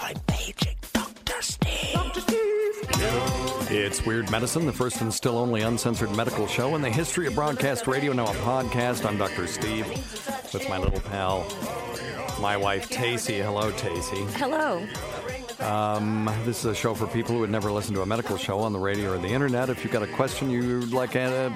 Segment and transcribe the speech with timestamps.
[0.00, 1.42] I'm paging Dr.
[1.42, 1.92] Steve.
[1.94, 2.20] Dr.
[2.20, 3.70] Steve.
[3.70, 7.34] It's Weird Medicine, the first and still only uncensored medical show in the history of
[7.34, 9.04] broadcast radio, now a podcast.
[9.04, 9.46] I'm Dr.
[9.46, 9.86] Steve
[10.52, 11.46] with my little pal,
[12.40, 13.42] my wife, Tacie.
[13.42, 14.26] Hello, Tacie.
[14.32, 14.86] Hello.
[15.64, 18.60] Um, this is a show for people who would never listen to a medical show
[18.60, 19.68] on the radio or the internet.
[19.68, 21.50] If you've got a question you'd like uh,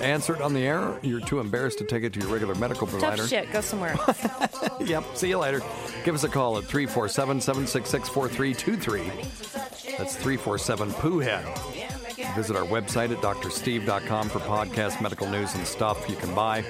[0.00, 3.22] answered on the air, you're too embarrassed to take it to your regular medical provider.
[3.22, 3.52] Tough shit.
[3.52, 3.96] Go somewhere.
[4.80, 5.04] yep.
[5.14, 5.62] See you later.
[6.04, 9.96] Give us a call at 347 766 4323.
[9.98, 12.34] That's 347 Poohead.
[12.34, 16.64] Visit our website at drsteve.com for podcast, medical news, and stuff you can buy.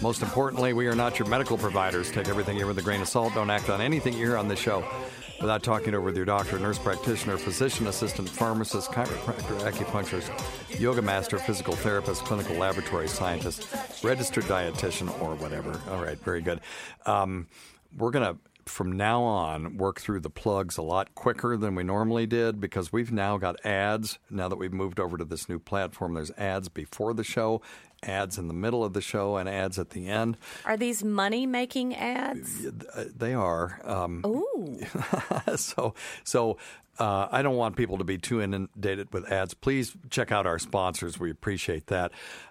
[0.00, 2.10] Most importantly, we are not your medical providers.
[2.10, 3.34] Take everything here with a grain of salt.
[3.34, 4.84] Don't act on anything you hear on this show
[5.40, 11.38] without talking over with your doctor, nurse practitioner, physician assistant, pharmacist, chiropractor, acupuncturist, yoga master,
[11.38, 13.68] physical therapist, clinical laboratory scientist,
[14.02, 15.80] registered dietitian, or whatever.
[15.90, 16.60] All right, very good.
[17.06, 17.46] Um,
[17.96, 21.82] we're going to from now on work through the plugs a lot quicker than we
[21.82, 24.18] normally did because we've now got ads.
[24.30, 27.62] Now that we've moved over to this new platform, there's ads before the show,
[28.02, 30.36] ads in the middle of the show, and ads at the end.
[30.64, 32.66] Are these money making ads?
[33.16, 33.80] They are.
[33.84, 34.80] Um, Ooh.
[35.56, 36.58] so, so.
[37.00, 39.54] Uh, I don't want people to be too inundated with ads.
[39.54, 41.16] Please check out our sponsors.
[41.16, 42.10] We appreciate that.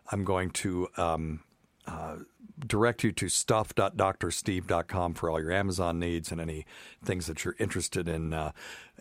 [0.10, 1.42] I'm going to um,
[1.86, 2.18] uh,
[2.66, 6.66] direct you to stuff.drsteve.com for all your Amazon needs and any
[7.04, 8.52] things that you're interested in uh,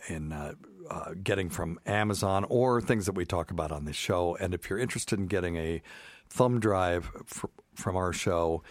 [0.07, 0.53] in uh,
[0.89, 4.35] uh, getting from Amazon or things that we talk about on this show.
[4.37, 5.81] And if you're interested in getting a
[6.29, 7.45] thumb drive f-
[7.75, 8.63] from our show.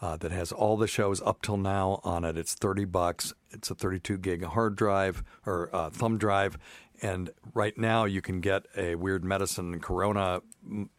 [0.00, 2.38] Uh, that has all the shows up till now on it.
[2.38, 3.34] It's thirty bucks.
[3.50, 6.56] It's a thirty-two gig hard drive or uh, thumb drive,
[7.02, 10.40] and right now you can get a Weird Medicine Corona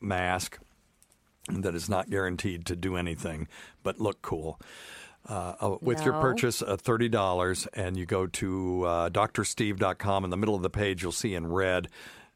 [0.01, 0.59] mask
[1.49, 3.47] that is not guaranteed to do anything
[3.83, 4.59] but look cool.
[5.27, 6.05] Uh, uh with no.
[6.05, 10.69] your purchase of $30 and you go to uh, drsteve.com in the middle of the
[10.69, 11.87] page you'll see in red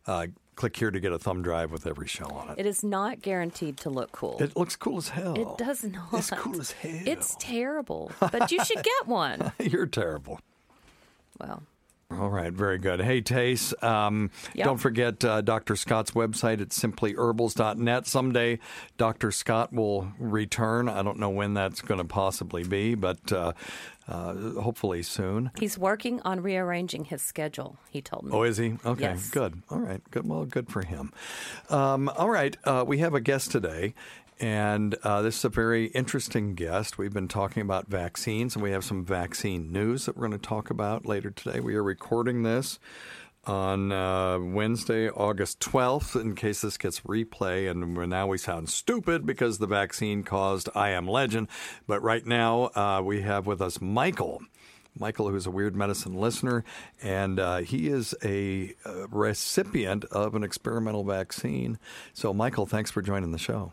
[0.05, 2.55] uh, click here to get a thumb drive with every show on it.
[2.59, 4.37] It is not guaranteed to look cool.
[4.39, 5.33] It looks cool as hell.
[5.35, 6.13] It does not.
[6.13, 7.01] It's cool as hell.
[7.05, 9.53] it's terrible but you should get one.
[9.59, 10.39] You're terrible.
[11.39, 11.63] Well
[12.19, 13.01] all right, very good.
[13.01, 14.65] Hey, Tace, um, yep.
[14.65, 15.75] don't forget uh, Dr.
[15.75, 18.07] Scott's website at simplyherbals.net.
[18.07, 18.59] Someday
[18.97, 19.31] Dr.
[19.31, 20.89] Scott will return.
[20.89, 23.53] I don't know when that's going to possibly be, but uh,
[24.07, 25.51] uh, hopefully soon.
[25.59, 28.31] He's working on rearranging his schedule, he told me.
[28.33, 28.75] Oh, is he?
[28.85, 29.29] Okay, yes.
[29.29, 29.61] good.
[29.69, 30.27] All right, good.
[30.27, 31.13] Well, good for him.
[31.69, 33.93] Um, all right, uh, we have a guest today,
[34.39, 36.97] and uh, this is a very interesting guest.
[36.97, 40.47] We've been talking about vaccines, and we have some vaccine news that we're going to
[40.47, 41.59] talk about later today.
[41.59, 42.79] We are recording this
[43.45, 47.69] on uh, Wednesday, August 12th, in case this gets replay.
[47.69, 51.47] And now we sound stupid because the vaccine caused I Am Legend.
[51.87, 54.41] But right now, uh, we have with us Michael.
[54.97, 56.63] Michael, who's a Weird Medicine listener,
[57.01, 61.79] and uh, he is a, a recipient of an experimental vaccine.
[62.13, 63.71] So, Michael, thanks for joining the show.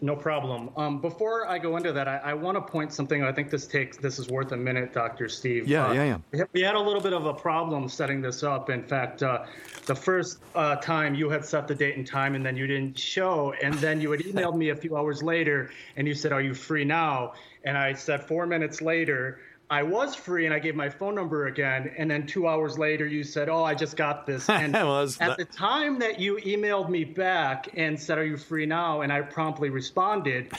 [0.00, 0.70] No problem.
[0.78, 3.22] Um, before I go into that, I, I want to point something.
[3.22, 5.68] I think this takes this is worth a minute, Doctor Steve.
[5.68, 6.44] Yeah, uh, yeah, yeah.
[6.54, 8.70] We had a little bit of a problem setting this up.
[8.70, 9.44] In fact, uh,
[9.84, 12.98] the first uh, time you had set the date and time, and then you didn't
[12.98, 16.40] show, and then you had emailed me a few hours later, and you said, "Are
[16.40, 17.34] you free now?"
[17.64, 19.40] And I said four minutes later.
[19.70, 21.92] I was free and I gave my phone number again.
[21.98, 24.48] And then two hours later, you said, Oh, I just got this.
[24.58, 29.02] And at the time that you emailed me back and said, Are you free now?
[29.02, 30.52] And I promptly responded,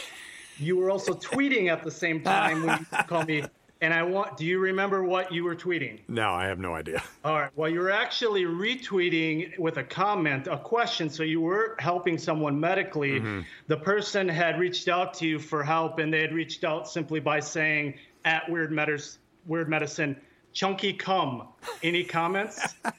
[0.60, 3.44] you were also tweeting at the same time when you called me
[3.82, 4.38] And I want.
[4.38, 6.00] Do you remember what you were tweeting?
[6.08, 7.02] No, I have no idea.
[7.24, 7.52] All right.
[7.56, 11.10] Well, you were actually retweeting with a comment, a question.
[11.10, 13.22] So you were helping someone medically.
[13.22, 13.42] Mm-hmm.
[13.68, 17.22] The person had reached out to you for help, and they had reached out simply
[17.22, 17.94] by saying
[18.26, 20.16] at Weird Medicine, Weird Medicine,
[20.54, 21.48] Chunky Cum.
[21.84, 22.76] Any comments?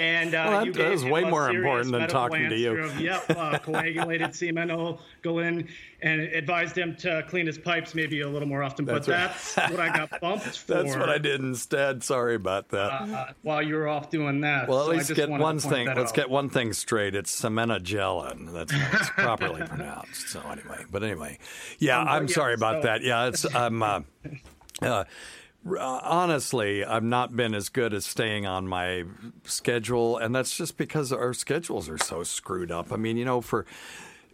[0.00, 2.76] And uh, Well, that- you is way more important than talking to you.
[2.78, 5.68] Of, yep, uh, coagulated semen go in,
[6.02, 8.86] and advised him to clean his pipes maybe a little more often.
[8.86, 9.28] That's but right.
[9.28, 10.74] that's what I got bumped for.
[10.82, 12.02] That's what I did instead.
[12.02, 12.90] Sorry about that.
[12.90, 14.66] uh, while you were off doing that.
[14.66, 15.86] well, at So least get one thing.
[15.86, 16.14] Let's out.
[16.16, 17.14] get one thing straight.
[17.14, 18.52] It's semenogelin.
[18.52, 20.28] That's how it's properly pronounced.
[20.28, 21.38] So anyway, but anyway,
[21.78, 23.02] yeah, Um, I'm yeah, sorry about so- that.
[23.02, 24.04] Yeah, it's um,
[24.82, 25.04] uh,
[25.66, 29.04] uh, honestly, I've not been as good as staying on my
[29.44, 32.92] schedule, and that's just because our schedules are so screwed up.
[32.92, 33.64] I mean, you know, for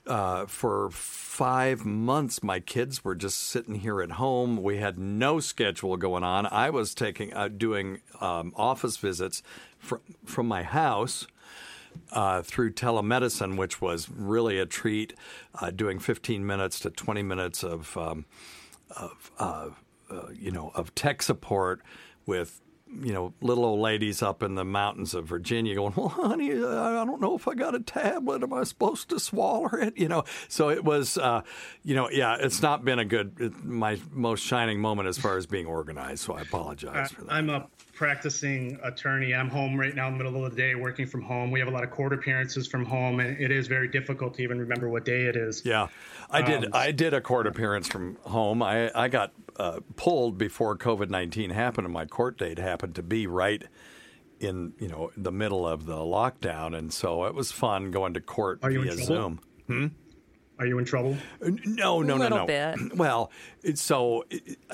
[0.07, 4.63] uh, for five months, my kids were just sitting here at home.
[4.63, 6.47] We had no schedule going on.
[6.47, 9.43] I was taking uh, doing um, office visits
[9.79, 11.27] fr- from my house.
[12.13, 15.13] Uh, through telemedicine, which was really a treat,
[15.61, 18.27] uh, doing 15 minutes to 20 minutes of, um,
[18.97, 19.33] of
[20.11, 21.81] uh, you know, of tech support
[22.27, 22.61] with
[22.93, 27.05] you know, little old ladies up in the mountains of Virginia going, well, honey, I
[27.05, 28.43] don't know if I got a tablet.
[28.43, 29.97] Am I supposed to swallow it?
[29.97, 31.43] You know, so it was, uh,
[31.85, 35.37] you know, yeah, it's not been a good, it, my most shining moment as far
[35.37, 36.25] as being organized.
[36.25, 37.33] So I apologize for that.
[37.33, 39.35] I'm a practicing attorney.
[39.35, 41.51] I'm home right now in the middle of the day working from home.
[41.51, 44.43] We have a lot of court appearances from home, and it is very difficult to
[44.43, 45.63] even remember what day it is.
[45.65, 45.89] Yeah,
[46.31, 46.65] I did.
[46.65, 48.63] Um, I did a court appearance from home.
[48.63, 53.03] I I got uh, pulled before COVID nineteen happened, and my court date happened to
[53.03, 53.63] be right
[54.41, 58.21] in you know the middle of the lockdown, and so it was fun going to
[58.21, 59.39] court Are you in via trouble?
[59.69, 59.95] Zoom.
[60.59, 61.17] Are you in trouble?
[61.41, 62.47] No, no, no, Little no.
[62.47, 62.77] bit.
[62.97, 63.31] Well,
[63.63, 64.25] it's so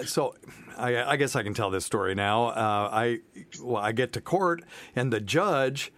[0.05, 0.35] so.
[0.77, 2.49] I, I guess I can tell this story now.
[2.49, 3.19] Uh, I
[3.61, 4.63] well, I get to court,
[4.95, 5.93] and the judge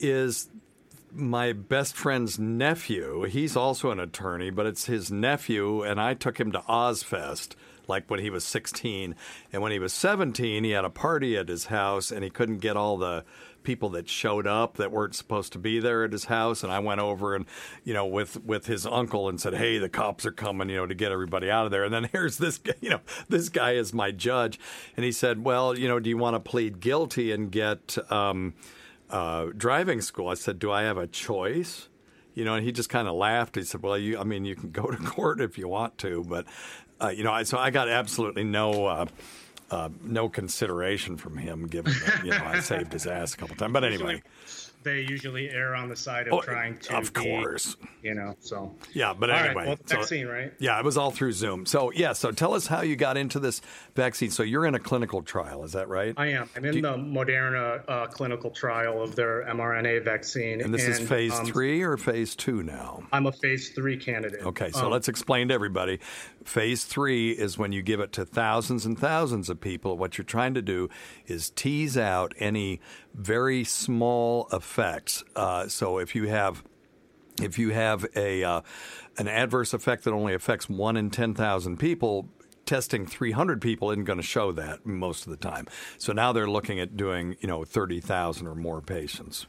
[0.00, 0.48] is
[1.12, 3.24] my best friend's nephew.
[3.24, 7.54] He's also an attorney, but it's his nephew, and I took him to Ozzfest.
[7.88, 9.14] Like when he was 16.
[9.52, 12.58] And when he was 17, he had a party at his house and he couldn't
[12.58, 13.24] get all the
[13.62, 16.62] people that showed up that weren't supposed to be there at his house.
[16.62, 17.46] And I went over and,
[17.82, 20.86] you know, with, with his uncle and said, Hey, the cops are coming, you know,
[20.86, 21.84] to get everybody out of there.
[21.84, 24.60] And then here's this you know, this guy is my judge.
[24.96, 28.54] And he said, Well, you know, do you want to plead guilty and get um,
[29.10, 30.28] uh, driving school?
[30.28, 31.88] I said, Do I have a choice?
[32.34, 33.54] you know, and he just kind of laughed.
[33.54, 36.24] He said, "Well, you, I mean, you can go to court if you want to,
[36.24, 36.46] but
[37.04, 39.06] uh, you know, I, so I got absolutely no." Uh,
[39.70, 43.56] uh, no consideration from him, given that you know I saved his ass a couple
[43.56, 43.72] times.
[43.72, 44.22] But anyway,
[44.84, 46.98] They usually err on the side of Oh, trying to.
[46.98, 48.74] of be, course, You know, so.
[48.92, 49.14] yeah.
[49.18, 50.52] But All right, anyway, well, the so- vaccine, right?
[50.58, 51.64] Yeah, it was all through Zoom.
[51.64, 53.62] So yeah, so tell us how you got into this
[53.96, 54.30] vaccine.
[54.30, 56.12] So you're in a clinical trial, is that right?
[56.18, 56.50] I am.
[56.54, 60.60] I'm in the Moderna uh, clinical trial of their mRNA vaccine.
[60.60, 63.02] and this is phase um, three or phase two now?
[63.10, 64.42] I'm a phase three candidate.
[64.42, 65.98] Okay, so Um, let's explain to everybody.
[66.44, 69.96] Phase three is when you give it to thousands and thousands of people.
[69.96, 70.90] What you're trying to do
[71.26, 72.82] is tease out any
[73.14, 75.22] very small effects.
[75.36, 76.64] Uh, so if you have
[77.40, 78.60] if you have a uh,
[79.18, 82.28] an adverse effect that only affects one in ten thousand people,
[82.66, 85.66] testing 300 people isn't going to show that most of the time.
[85.98, 89.46] So now they're looking at doing you know 30,000 or more patients.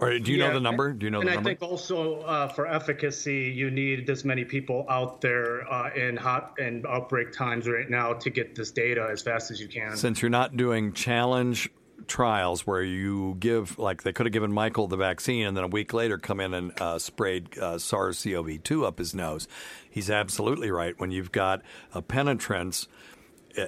[0.00, 0.92] Or do you know the number?
[0.92, 1.50] Do you know and the I number?
[1.50, 6.54] think also uh, for efficacy, you need this many people out there uh, in hot
[6.60, 9.96] and outbreak times right now to get this data as fast as you can.
[9.96, 11.68] since you're not doing challenge
[12.06, 15.68] trials where you give like they could have given Michael the vaccine and then a
[15.68, 19.48] week later come in and uh, sprayed uh, SARS-CoV-2 up his nose.
[19.88, 20.98] He's absolutely right.
[20.98, 22.88] When you've got a penetrance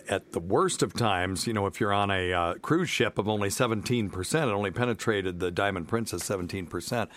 [0.09, 3.29] at the worst of times, you know, if you're on a uh, cruise ship of
[3.29, 7.09] only 17%, it only penetrated the Diamond Princess 17%,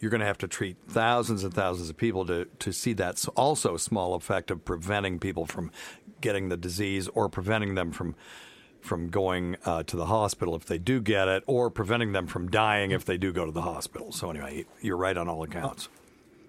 [0.00, 3.24] you're going to have to treat thousands and thousands of people to, to see that
[3.36, 5.70] also small effect of preventing people from
[6.20, 8.14] getting the disease or preventing them from
[8.82, 12.50] from going uh, to the hospital if they do get it, or preventing them from
[12.50, 14.12] dying if they do go to the hospital.
[14.12, 15.88] So anyway, you're right on all accounts.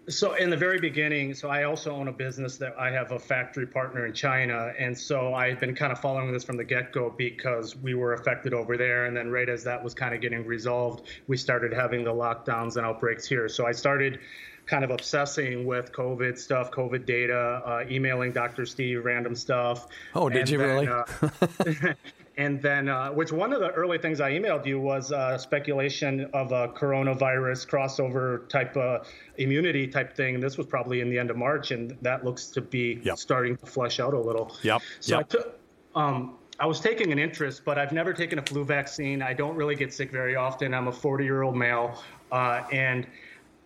[0.10, 3.20] So in the very beginning, so I also own a business that I have a
[3.20, 7.16] factory partner in China, and so I've been kind of following this from the get-go
[7.18, 10.46] because we were affected over there, and then right as that was kind of getting
[10.46, 13.48] resolved, we started having the lockdowns and outbreaks here.
[13.48, 14.20] So I started
[14.66, 18.66] kind of obsessing with COVID stuff, COVID data, uh, emailing Dr.
[18.66, 19.88] Steve random stuff.
[20.16, 20.88] Oh, did And you then, really?
[20.88, 21.94] uh,
[22.38, 26.30] and then, uh, which one of the early things I emailed you was uh, speculation
[26.34, 29.06] of a coronavirus crossover type of
[29.38, 30.40] immunity type thing.
[30.40, 33.18] This was probably in the end of March, and that looks to be Yep.
[33.18, 34.56] starting to flesh out a little.
[34.64, 35.60] Yep, So I took.
[35.96, 39.22] Um, I was taking an interest, but I've never taken a flu vaccine.
[39.22, 40.74] I don't really get sick very often.
[40.74, 42.02] I'm a 40 year old male,
[42.32, 43.06] uh, and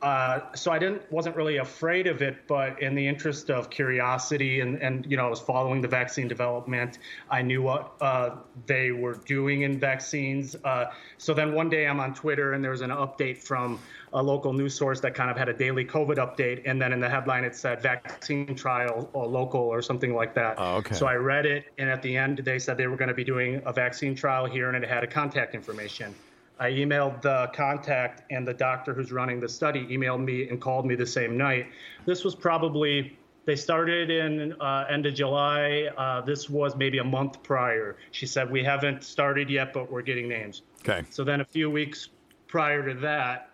[0.01, 4.59] uh, so I didn't wasn't really afraid of it, but in the interest of curiosity
[4.59, 6.99] and and you know I was following the vaccine development.
[7.31, 8.35] I knew what uh,
[8.67, 10.55] they were doing in vaccines.
[10.63, 10.85] Uh,
[11.17, 13.79] so then one day I'm on Twitter and there was an update from
[14.13, 16.99] a local news source that kind of had a daily COVID update, and then in
[16.99, 20.55] the headline it said vaccine trial or local or something like that.
[20.59, 20.93] Oh, okay.
[20.93, 23.23] So I read it, and at the end they said they were going to be
[23.23, 26.13] doing a vaccine trial here, and it had a contact information.
[26.59, 30.85] I emailed the contact, and the doctor who's running the study emailed me and called
[30.85, 31.67] me the same night.
[32.05, 35.89] This was probably they started in uh, end of July.
[35.97, 37.95] Uh, this was maybe a month prior.
[38.11, 40.63] She said we haven't started yet, but we're getting names.
[40.81, 41.05] Okay.
[41.09, 42.09] So then a few weeks
[42.47, 43.51] prior to that,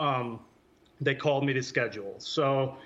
[0.00, 0.40] um,
[1.00, 2.14] they called me to schedule.
[2.18, 2.76] So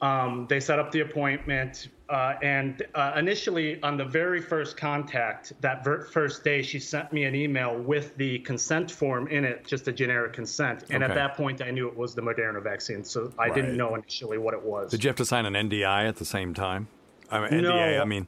[0.00, 1.88] um, they set up the appointment.
[2.08, 7.12] Uh, and uh, initially, on the very first contact, that ver- first day, she sent
[7.12, 10.84] me an email with the consent form in it, just a generic consent.
[10.90, 11.12] And Okay.
[11.12, 13.04] at that point, I knew it was the Moderna vaccine.
[13.04, 13.54] So I Right.
[13.54, 14.90] didn't know initially what it was.
[14.90, 16.88] Did you have to sign an NDI at the same time?
[17.30, 17.72] I mean, No.
[17.72, 18.26] NDA, I mean.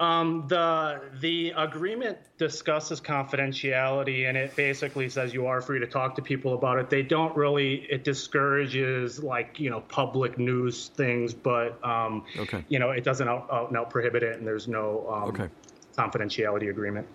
[0.00, 6.16] Um, the the agreement discusses confidentiality, and it basically says you are free to talk
[6.16, 6.90] to people about it.
[6.90, 7.86] They don't really.
[7.88, 12.64] It discourages like you know public news things, but um, Okay.
[12.68, 15.48] you know it doesn't out, out and out prohibit it, and there's no um, Okay.
[15.96, 17.06] confidentiality agreement.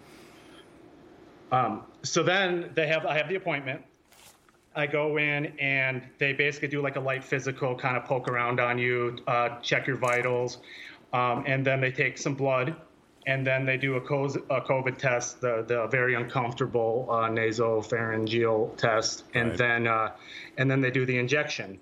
[1.52, 3.82] Um, so then they have I have the appointment.
[4.74, 8.62] I go in and they basically do like a light physical, kind of poke around
[8.62, 10.60] on you, uh, check your vitals,
[11.14, 12.76] um, and then they take some blood,
[13.28, 18.78] and then they do a COVID, a COVID test, the the very uncomfortable uh, nasopharyngeal
[18.78, 19.58] test, and Right.
[19.58, 20.12] then uh,
[20.58, 21.80] and then they do the injection.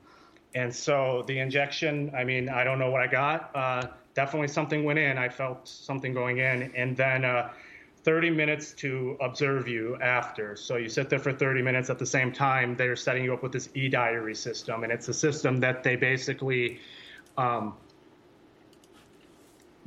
[0.55, 3.51] And so the injection, I mean, I don't know what I got.
[3.55, 5.17] Uh, definitely something went in.
[5.17, 7.25] I felt something going in, and then.
[7.25, 7.49] Uh,
[8.03, 10.55] 30 minutes to observe you after.
[10.55, 11.89] So you sit there for 30 minutes.
[11.89, 15.13] At the same time, they're setting you up with this e-diary system, and it's a
[15.13, 16.79] system that they basically,
[17.37, 17.73] um,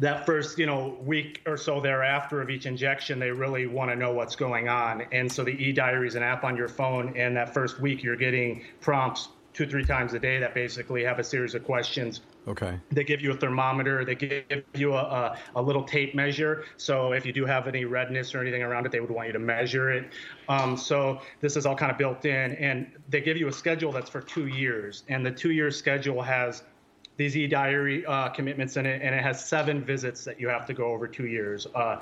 [0.00, 3.96] that first you know week or so thereafter of each injection, they really want to
[3.96, 5.02] know what's going on.
[5.12, 8.16] And so the e-diary is an app on your phone, and that first week you're
[8.16, 12.78] getting prompts two three times a day that basically have a series of questions Okay.
[12.90, 14.04] they give you a thermometer.
[14.04, 16.64] They give you a, a, a little tape measure.
[16.76, 19.32] So if you do have any redness or anything around it, they would want you
[19.34, 20.10] to measure it.
[20.48, 23.92] Um, so this is all kind of built in, and they give you a schedule
[23.92, 26.64] that's for two years, and the two-year schedule has
[27.16, 30.74] these e-diary uh, commitments in it, and it has seven visits that you have to
[30.74, 31.66] go over two years.
[31.74, 32.00] Uh,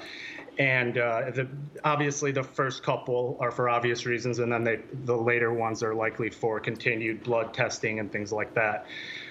[0.59, 1.49] and uh, the,
[1.85, 5.95] obviously, the first couple are for obvious reasons, and then they, the later ones are
[5.95, 8.87] likely for continued blood testing and things like that.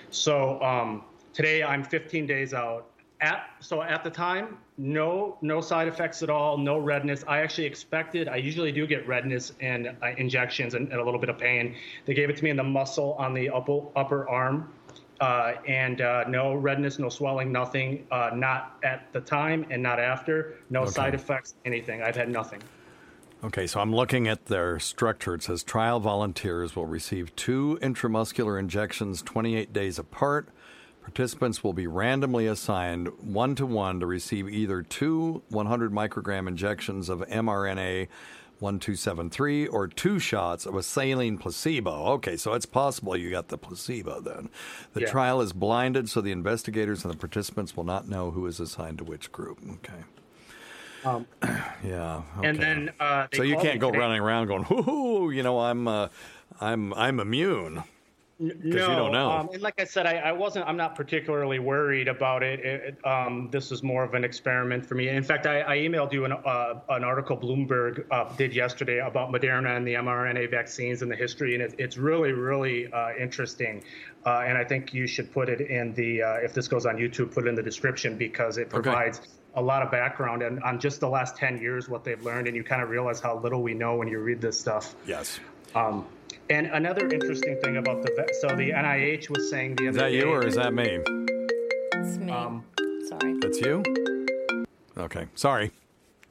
[0.09, 1.03] So um,
[1.33, 2.87] today I'm 15 days out.
[3.19, 7.23] At so at the time, no no side effects at all, no redness.
[7.27, 8.27] I actually expected.
[8.27, 11.75] I usually do get redness and uh, injections and, and a little bit of pain.
[12.05, 14.71] They gave it to me in the muscle on the upper upper arm,
[15.19, 18.05] uh, and uh, no redness, no swelling, nothing.
[18.11, 20.55] Uh, not at the time and not after.
[20.69, 22.01] No side effects, anything.
[22.01, 22.61] I've had nothing.
[23.43, 25.35] Okay, so I'm looking at their structure.
[25.35, 30.49] It says trial volunteers will receive two intramuscular injections 28 days apart.
[31.03, 37.09] Participants will be randomly assigned one to one to receive either two 100 microgram injections
[37.09, 38.07] of mRNA
[38.59, 42.05] 1273 or two shots of a saline placebo.
[42.13, 44.49] Okay, so it's possible you got the placebo then.
[44.93, 45.07] The Yeah.
[45.11, 48.97] trial is blinded, so the investigators and the participants will not know who is assigned
[48.99, 49.59] to which group.
[49.73, 50.03] Okay.
[51.85, 52.21] yeah.
[52.43, 53.99] And then uh, So you can't go today.
[53.99, 56.09] running around going, "Whoo, you know, I'm, uh,
[56.59, 57.83] I'm, I'm immune."
[58.39, 59.31] No, you don't know.
[59.31, 60.67] Um, and like I said, I, I wasn't.
[60.67, 62.59] I'm not particularly worried about it.
[62.59, 65.07] It- um, this is more of an experiment for me.
[65.09, 69.31] In fact, I, I emailed you an, uh, an article Bloomberg uh, did yesterday about
[69.31, 73.83] Moderna and the mRNA vaccines and the history, and it, it's really, really uh, interesting.
[74.25, 76.97] Uh, and I think you should put it in the uh, if this goes on
[76.97, 79.21] YouTube, put it in the description because it provides.
[79.55, 82.55] A lot of background and on just the last 10 years, what they've learned, and
[82.55, 84.93] you kind of realize how little we know when you read this stuff.
[85.07, 85.39] Yes.
[85.73, 86.05] Um,
[86.49, 90.09] and another interesting thing about the vet, so the NIH was saying the Is that
[90.09, 90.99] day, you or is that me?
[91.93, 92.31] It's me.
[92.31, 92.63] Um,
[93.07, 93.37] Sorry.
[93.39, 93.83] That's you.
[94.97, 95.27] Okay.
[95.35, 95.71] Sorry.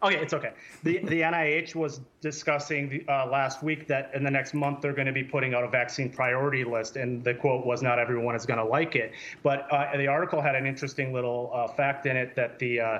[0.03, 0.53] Okay, it's okay.
[0.83, 4.93] The the NIH was discussing the, uh, last week that in the next month they're
[4.93, 8.35] going to be putting out a vaccine priority list, and the quote was, "Not everyone
[8.37, 12.05] is going to like it." But uh, the article had an interesting little uh, fact
[12.05, 12.99] in it that the uh,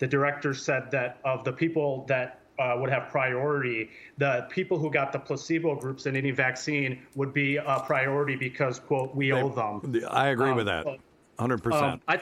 [0.00, 4.90] the director said that of the people that uh, would have priority, the people who
[4.90, 9.48] got the placebo groups in any vaccine would be a priority because quote we owe
[9.48, 10.02] them.
[10.10, 10.84] I agree Um, with that.
[10.84, 10.98] but,
[11.38, 12.02] Hundred Um, percent.
[12.06, 12.20] I,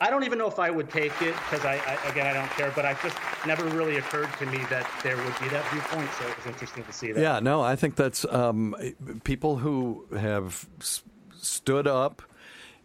[0.00, 2.48] I don't even know if I would take it because I, I, again, I don't
[2.50, 6.10] care, but I just never really occurred to me that there would be that viewpoint.
[6.18, 7.20] So it was interesting to see that.
[7.20, 8.74] Yeah, no, I think that's um,
[9.24, 11.02] people who have s-
[11.36, 12.22] stood up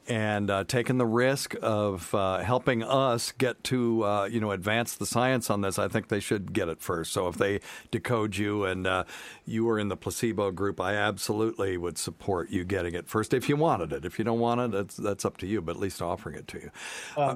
[0.09, 4.95] and uh, taken the risk of uh, helping us get to uh, you know advance
[4.95, 5.77] the science on this.
[5.77, 7.13] I think they should get it first.
[7.13, 7.61] So if they
[7.91, 9.03] decode you and uh,
[9.45, 13.47] you were in the placebo group, I absolutely would support you getting it first if
[13.47, 14.03] you wanted it.
[14.03, 15.61] If you don't want it, that's that's up to you.
[15.61, 16.71] But at least offering it to you.
[17.15, 17.35] Uh,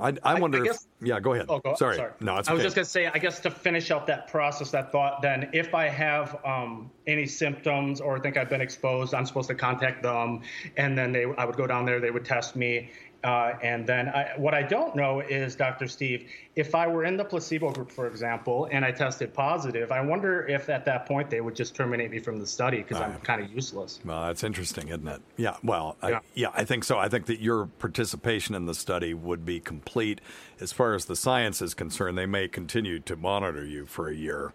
[0.00, 0.58] I, I wonder.
[0.58, 1.46] Um, I guess, if, yeah, go ahead.
[1.48, 1.96] Oh, go, sorry.
[1.96, 2.12] sorry.
[2.20, 2.48] no, it's.
[2.48, 2.66] I was okay.
[2.66, 3.06] just gonna say.
[3.06, 5.20] I guess to finish up that process, that thought.
[5.20, 9.54] Then, if I have um, any symptoms or think I've been exposed, I'm supposed to
[9.54, 10.42] contact them,
[10.76, 12.00] and then they, I would go down there.
[12.00, 12.90] They would test me.
[13.24, 15.88] Uh, and then I, what I don't know is, Dr.
[15.88, 20.02] Steve, if I were in the placebo group, for example, and I tested positive, I
[20.02, 23.18] wonder if at that point they would just terminate me from the study because I'm
[23.20, 23.98] kind of useless.
[24.04, 25.22] Well, that's interesting, isn't it?
[25.38, 25.56] Yeah.
[25.64, 26.18] Well, Yeah.
[26.18, 26.98] I, yeah, I think so.
[26.98, 30.20] I think that your participation in the study would be complete.
[30.60, 34.14] As far as the science is concerned, they may continue to monitor you for a
[34.14, 34.52] year,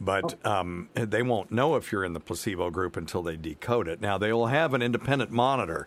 [0.00, 0.50] but Oh.
[0.50, 4.00] um, they won't know if you're in the placebo group until they decode it.
[4.00, 5.86] Now, they will have an independent monitor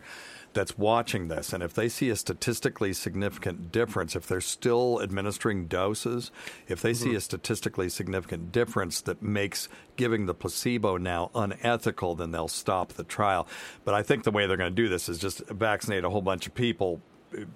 [0.54, 5.66] that's watching this, and if they see a statistically significant difference, if they're still administering
[5.66, 6.30] doses,
[6.68, 7.16] if they see mm-hmm.
[7.16, 13.04] a statistically significant difference that makes giving the placebo now unethical, then they'll stop the
[13.04, 13.46] trial.
[13.84, 16.22] But I think the way they're going to do this is just vaccinate a whole
[16.22, 17.00] bunch of people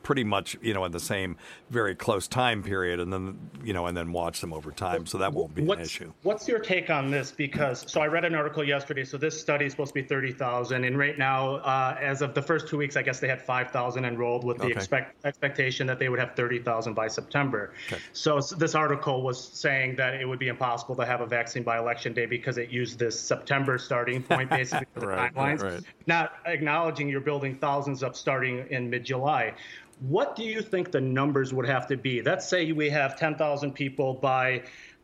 [0.03, 1.37] pretty much you know in the same
[1.71, 5.19] very close time period and then you know and then watch them over time so
[5.19, 7.31] that won't be an issue What's your take on this?
[7.33, 9.05] Because so I read an article yesterday.
[9.05, 12.35] So this study is supposed to be thirty thousand, and right now, uh, as of
[12.35, 14.73] the first two weeks, I guess they had five thousand enrolled, with the Okay.
[14.75, 17.73] expect, expectation that they would have thirty thousand by September.
[18.13, 21.63] So s- this article was saying that it would be impossible to have a vaccine
[21.63, 25.63] by election day because it used this September starting point, basically for the Right, timelines.
[25.63, 25.83] right.
[26.07, 29.55] Not acknowledging you're building thousands up starting in mid-July.
[30.01, 32.23] What do you think the numbers would have to be?
[32.23, 34.63] Let's say we have 10,000 people by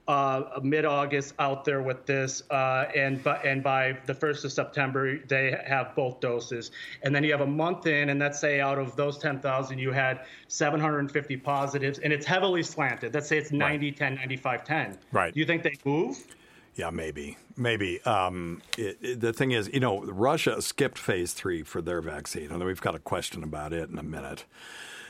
[0.08, 5.18] uh, mid-August out there with this, uh, and by, and by the first of September
[5.28, 6.72] they have both doses,
[7.02, 9.92] and then you have a month in, and let's say out of those 10,000 you
[9.92, 13.14] had 750 positives, and it's heavily slanted.
[13.14, 14.98] Let's say it's 90, 10, 95, 10.
[15.12, 15.32] Right.
[15.32, 16.18] Do you think they move?
[16.74, 18.02] Yeah, maybe, maybe.
[18.02, 22.50] Um, it, it- the thing is, you know, Russia skipped phase three for their vaccine,
[22.50, 24.44] and we've got a question about it in a minute.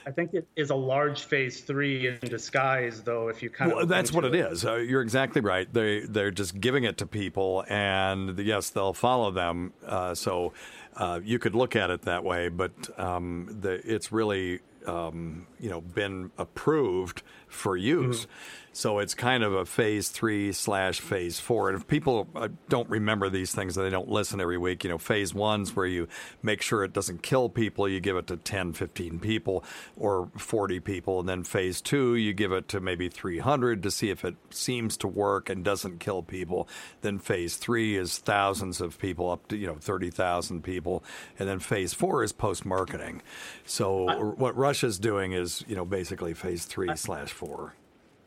[0.04, 3.28] I think it is a large phase three in disguise, though.
[3.28, 4.64] If you kind Well, of that's what it is.
[4.64, 5.72] Uh, you're exactly right.
[5.72, 9.72] They they're just giving it to people, and yes, they'll follow them.
[9.86, 10.52] Uh, so
[10.96, 15.70] uh, you could look at it that way, but um, the, it's really um, you
[15.70, 17.22] know been approved
[17.52, 18.26] for use.
[18.74, 21.68] So it's kind of a phase three slash phase four.
[21.68, 24.88] And if people uh, don't remember these things and they don't listen every week, you
[24.88, 26.08] know, phase one's where you
[26.42, 27.86] make sure it doesn't kill people.
[27.86, 29.62] You give it to 10, 15 people
[29.94, 31.20] or 40 people.
[31.20, 34.96] And then phase two, you give it to maybe 300 to see if it seems
[34.98, 36.66] to work and doesn't kill people.
[37.02, 41.04] Then phase three is thousands of people up to, you know, 30,000 people.
[41.38, 43.20] And then phase four is post marketing.
[43.66, 47.41] So what Russia's doing is, you know, basically phase three slash four.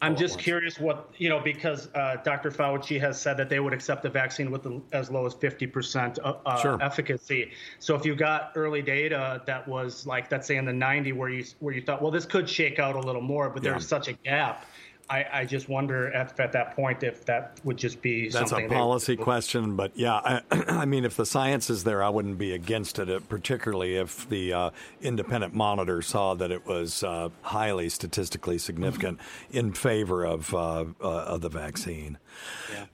[0.02, 2.52] I'm just curious what you know because uh, Dr.
[2.52, 6.20] Fauci has said that they would accept the vaccine with the, as low as 50%
[6.24, 6.78] uh, uh, Sure.
[6.82, 7.54] efficacy.
[7.80, 11.30] So if you got early data that was like let's say in the 90 where
[11.30, 13.72] you where you thought well this could shake out a little more, but Yeah.
[13.72, 14.66] there's such a gap.
[15.10, 18.66] I, I just wonder at, at that point if that would just be That's something
[18.66, 22.38] a policy question, but yeah, I, I mean, if the science is there, I wouldn't
[22.38, 24.70] be against it, uh, particularly if the uh,
[25.02, 29.20] independent monitor saw that it was uh, highly statistically significant
[29.52, 32.18] in favor of uh, uh, of the vaccine.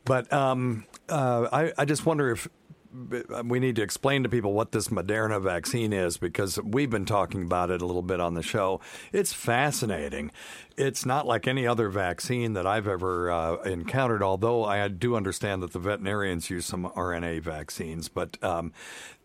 [0.04, 2.48] But um, uh, I, I just wonder if
[3.46, 7.44] we need to explain to people what this Moderna vaccine is because we've been talking
[7.44, 8.82] about it a little bit on the show.
[9.14, 10.32] It's fascinating.
[10.82, 15.62] It's not like any other vaccine that I've ever uh, encountered, although I do understand
[15.62, 18.10] that the veterinarians use some RNA vaccines.
[18.10, 18.74] But um,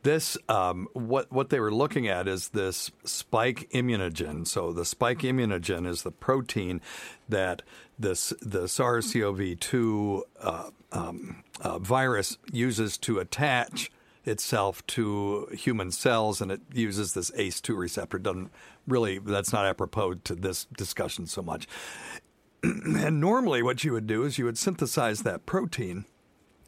[0.03, 4.47] this, um, what what they were looking at is this spike immunogen.
[4.47, 6.83] So the spike immunogen is the protein
[7.27, 7.63] that
[7.99, 13.91] this the SARS-CoV-2 uh, um, uh, virus uses to attach
[14.27, 18.19] itself to human cells, and it uses this ACE2 receptor.
[18.19, 18.51] Doesn't
[18.87, 21.67] really that's not apropos to this discussion so much.
[22.63, 26.05] and normally, what you would do is you would synthesize that protein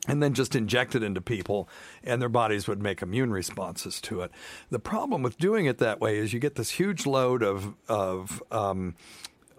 [0.07, 1.68] and then just inject it into people,
[2.02, 4.31] and their bodies would make immune responses to it.
[4.70, 8.42] The problem with doing it that way is you get this huge load of of
[8.50, 8.94] um,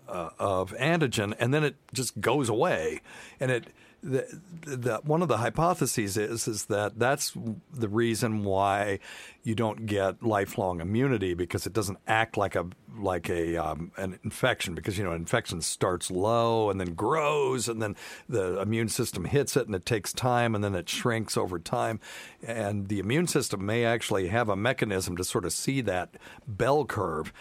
[0.07, 3.01] uh, of antigen, and then it just goes away,
[3.39, 3.67] and it
[4.01, 7.33] the, the, one of the hypotheses is is that that's
[7.73, 8.99] the reason why
[9.43, 12.65] you don't get lifelong immunity because it doesn't act like a
[12.97, 17.81] like a um, an infection because you know infection starts low and then grows and
[17.81, 17.95] then
[18.27, 21.99] the immune system hits it and it takes time and then it shrinks over time.
[22.41, 26.15] And the immune system may actually have a mechanism to sort of see that
[26.47, 27.33] bell curve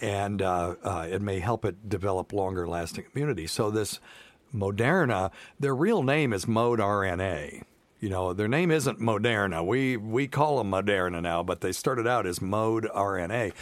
[0.00, 3.46] and uh, uh, it may help it develop longer lasting immunity.
[3.46, 4.00] So this
[4.54, 7.64] Moderna, their real name is Mode RNA.
[7.98, 9.66] You know, their name isn't Moderna.
[9.66, 13.52] We we call them Moderna now, but they started out as Mode RNA,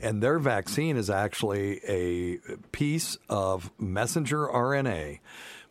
[0.00, 2.38] and their vaccine is actually a
[2.72, 5.20] piece of messenger RNA,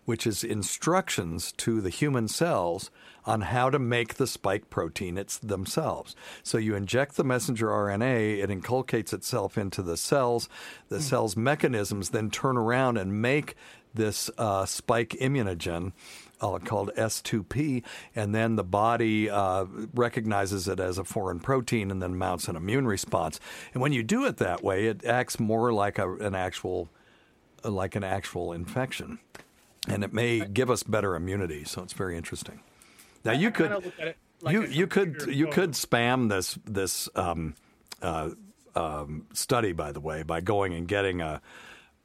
[0.06, 2.90] which is instructions to the human cells
[3.26, 6.16] on how to make the spike protein it's themselves.
[6.44, 10.50] So you inject the messenger RNA, it inculcates itself into the cells.
[10.90, 11.04] The hmm.
[11.04, 13.56] cells' mechanisms then turn around and make
[13.94, 15.94] this uh, spike immunogen
[16.42, 17.84] uh, called S2P,
[18.16, 22.56] and then the body uh, recognizes it as a foreign protein and then mounts an
[22.56, 23.40] immune response.
[23.74, 26.90] And when you do it that way, it acts more like a, an actual
[27.64, 29.20] like an actual infection,
[29.88, 31.64] and it may give us better immunity.
[31.64, 32.60] So it's very interesting.
[33.24, 33.94] Now you could
[34.42, 37.56] like you you could you could spam this this um,
[38.02, 38.32] uh,
[38.76, 41.42] um, study by the way by going and getting a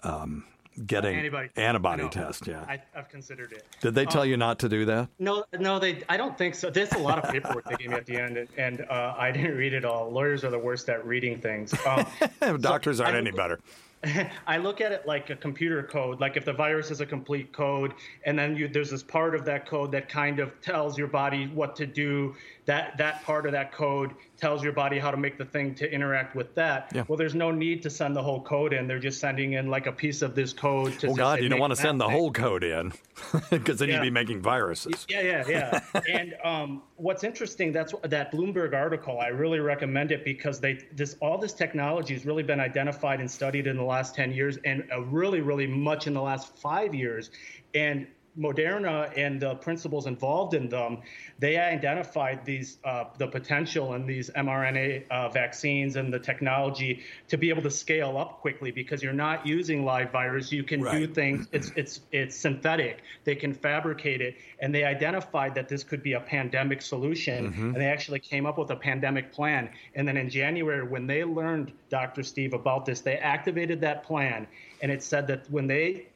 [0.04, 0.44] um,
[0.86, 2.46] getting antibody, antibody test.
[2.46, 2.64] Yeah.
[2.68, 3.64] I, I've considered it.
[3.80, 5.08] Did they tell you not to do that?
[5.18, 6.02] No, no, they.
[6.08, 6.70] I don't think so.
[6.70, 9.30] There's a lot of paperwork they gave me at the end, and, and uh, I
[9.30, 10.10] didn't read it all.
[10.10, 11.74] Lawyers are the worst at reading things.
[11.86, 13.60] Um, Doctors aren't I- any better.
[14.46, 16.20] I look at it like a computer code.
[16.20, 19.44] Like if the virus is a complete code, and then you, there's this part of
[19.46, 22.36] that code that kind of tells your body what to do.
[22.68, 25.90] That that part of that code tells your body how to make the thing to
[25.90, 26.92] interact with that.
[26.94, 27.04] Yeah.
[27.08, 28.86] Well, there's no need to send the whole code in.
[28.86, 30.98] They're just sending in like a piece of this code.
[30.98, 32.92] To Oh God, you don't want to send the thing." whole code in
[33.50, 35.06] because then you'd be making viruses.
[35.08, 36.02] Yeah, yeah, yeah.
[36.10, 39.18] and um, what's interesting that's that Bloomberg article.
[39.18, 43.30] I really recommend it because they this all this technology has really been identified and
[43.30, 46.94] studied in the last ten years, and uh, really, really much in the last five
[46.94, 47.30] years.
[47.74, 48.06] And
[48.38, 50.98] Moderna and the principles involved in them,
[51.38, 57.36] they identified these uh, the potential in these mRNA uh, vaccines and the technology to
[57.36, 60.52] be able to scale up quickly because you're not using live virus.
[60.52, 61.48] You can do things.
[61.52, 63.02] It's it's it's synthetic.
[63.24, 67.76] They can fabricate it, and they identified that this could be a pandemic solution, and
[67.76, 69.70] they actually came up with a pandemic plan.
[69.94, 72.22] And then in January, when they learned, Dr.
[72.22, 74.46] Steve, about this, they activated that plan,
[74.82, 76.06] and it said that when they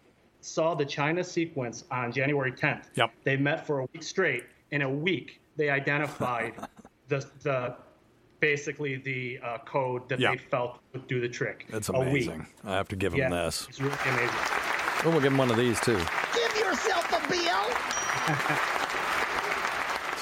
[0.43, 2.85] saw the China sequence on January 10th.
[2.97, 3.11] Yep.
[3.25, 4.45] They met for a week straight.
[4.73, 6.55] In a week, they identified
[7.09, 7.77] the the
[8.41, 10.33] basically the uh, code that Yeah.
[10.33, 11.67] they felt would do the trick.
[11.71, 12.09] That's A week.
[12.09, 12.47] amazing.
[12.65, 13.67] I have to give them Yeah, this.
[13.69, 14.29] it's really amazing.
[15.05, 15.99] Oh, we'll give them one of these too.
[16.35, 18.59] Give yourself a bill.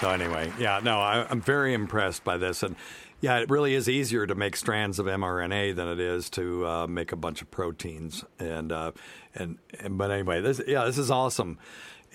[0.01, 2.75] So anyway, yeah, no, I, I'm very impressed by this, and
[3.21, 6.87] yeah, it really is easier to make strands of mRNA than it is to uh,
[6.87, 8.93] make a bunch of proteins, and uh,
[9.35, 11.59] and and but anyway, this yeah, this is awesome,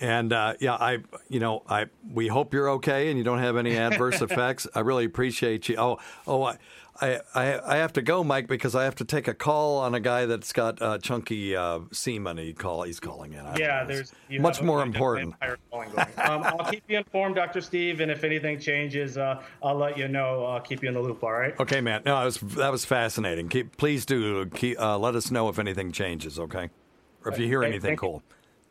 [0.00, 0.98] and uh, yeah, I
[1.28, 4.66] you know I we hope you're okay and you don't have any adverse effects.
[4.74, 5.76] I really appreciate you.
[5.76, 6.42] Oh oh.
[6.44, 6.58] I,
[7.00, 9.94] I, I I have to go, Mike, because I have to take a call on
[9.94, 12.38] a guy that's got uh, chunky uh, semen.
[12.38, 13.40] He call he's calling in.
[13.40, 15.34] I Yeah, there's you much more important.
[15.70, 15.90] going.
[15.90, 17.60] Um, I'll keep you informed, Dr.
[17.60, 20.44] Steve, and if anything changes, uh, I'll let you know.
[20.46, 21.22] I'll keep you in the loop.
[21.22, 21.58] All right.
[21.60, 22.02] Okay, man.
[22.06, 23.48] No, that was that was fascinating.
[23.48, 26.38] Keep, please do keep, uh, let us know if anything changes.
[26.38, 26.70] Okay,
[27.26, 28.22] or if you hear Okay, anything cool.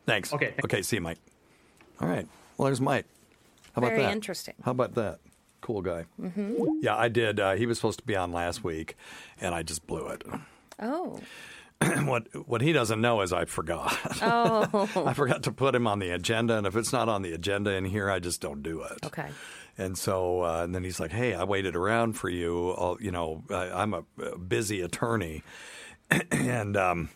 [0.06, 0.34] Thanks.
[0.34, 0.82] Okay, thank Okay.
[0.82, 1.20] See you, Mike.
[2.00, 2.28] All right.
[2.58, 3.06] Well, there's Mike.
[3.74, 4.12] How about Very that?
[4.14, 4.56] interesting.
[4.64, 5.20] How about that?
[5.62, 6.06] Cool guy.
[6.22, 6.80] Mm-hmm.
[6.82, 7.40] Yeah, I did.
[7.40, 8.96] Uh, he was supposed to be on last week,
[9.42, 10.24] and I just blew it.
[10.80, 11.20] Oh.
[12.06, 13.98] what what he doesn't know is I forgot.
[14.22, 14.90] Oh.
[15.06, 17.72] I forgot to put him on the agenda, and if it's not on the agenda
[17.72, 19.06] in here, I just don't do it.
[19.06, 19.28] Okay.
[19.78, 22.70] And so, uh, and then he's like, "Hey, I waited around for you.
[22.70, 25.44] All, you know, I, I'm a, a busy attorney."
[26.32, 27.10] and um,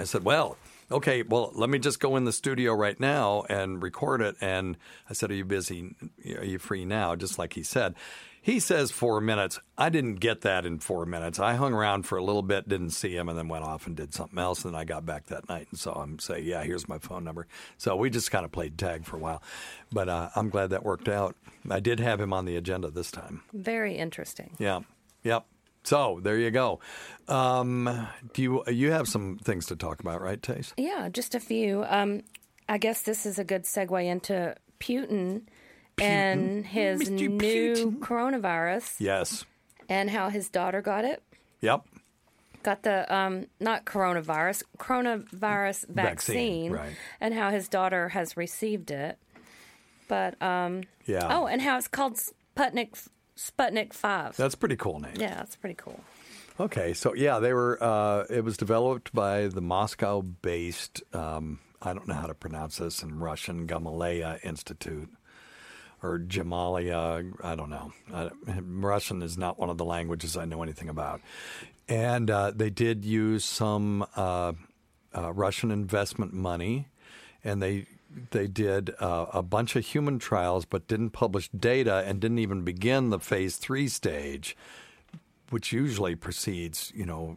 [0.00, 0.56] I said, "Well,
[0.90, 1.22] okay.
[1.22, 4.76] Well, let me just go in the studio right now and record it." And
[5.08, 5.94] I said, "Are you busy?
[6.36, 7.94] Are you free now?" Just like he said.
[8.46, 9.58] He says four minutes.
[9.76, 11.40] I didn't get that in four minutes.
[11.40, 13.96] I hung around for a little bit, didn't see him, and then went off and
[13.96, 14.64] did something else.
[14.64, 17.24] And then I got back that night and saw him say, "Yeah, here's my phone
[17.24, 19.42] number." So we just kind of played tag for a while,
[19.90, 21.34] but uh, I'm glad that worked out.
[21.68, 23.42] I did have him on the agenda this time.
[23.52, 24.54] Very interesting.
[24.60, 24.82] Yeah.
[25.24, 25.44] Yep.
[25.86, 26.80] So there you go.
[27.28, 30.72] Um, do you you have some things to talk about, right, Tace?
[30.76, 31.84] Yeah, just a few.
[31.88, 32.22] Um,
[32.68, 35.42] I guess this is a good segue into Putin,
[36.00, 37.10] and his Mr.
[37.12, 37.98] new Putin.
[38.00, 39.44] coronavirus Yes.
[39.88, 41.22] and how his daughter got it.
[41.60, 41.84] Yep.
[42.64, 46.92] got the um, not coronavirus, coronavirus vaccine, right.
[47.20, 49.18] and how his daughter has received it.
[50.08, 51.28] But um, Yeah.
[51.30, 54.36] oh, and how it's called Sputnik Sputnik Five.
[54.36, 55.14] That's a pretty cool name.
[55.16, 56.00] yeah, that's pretty cool.
[56.58, 57.82] Okay, so yeah, they were.
[57.82, 61.02] Uh, it was developed by the Moscow-based.
[61.14, 63.66] Um, I don't know how to pronounce this in Russian.
[63.66, 65.10] Gamaleya Institute
[66.02, 67.32] or Jamalia.
[67.42, 67.92] I don't know.
[68.12, 71.20] I, Russian is not one of the languages I know anything about.
[71.88, 74.52] And uh, they did use some uh,
[75.14, 76.88] uh, Russian investment money,
[77.44, 77.86] and they
[78.30, 82.62] they did uh, a bunch of human trials, but didn't publish data and didn't even
[82.62, 84.56] begin the phase three stage
[85.50, 87.36] which usually precedes, you know,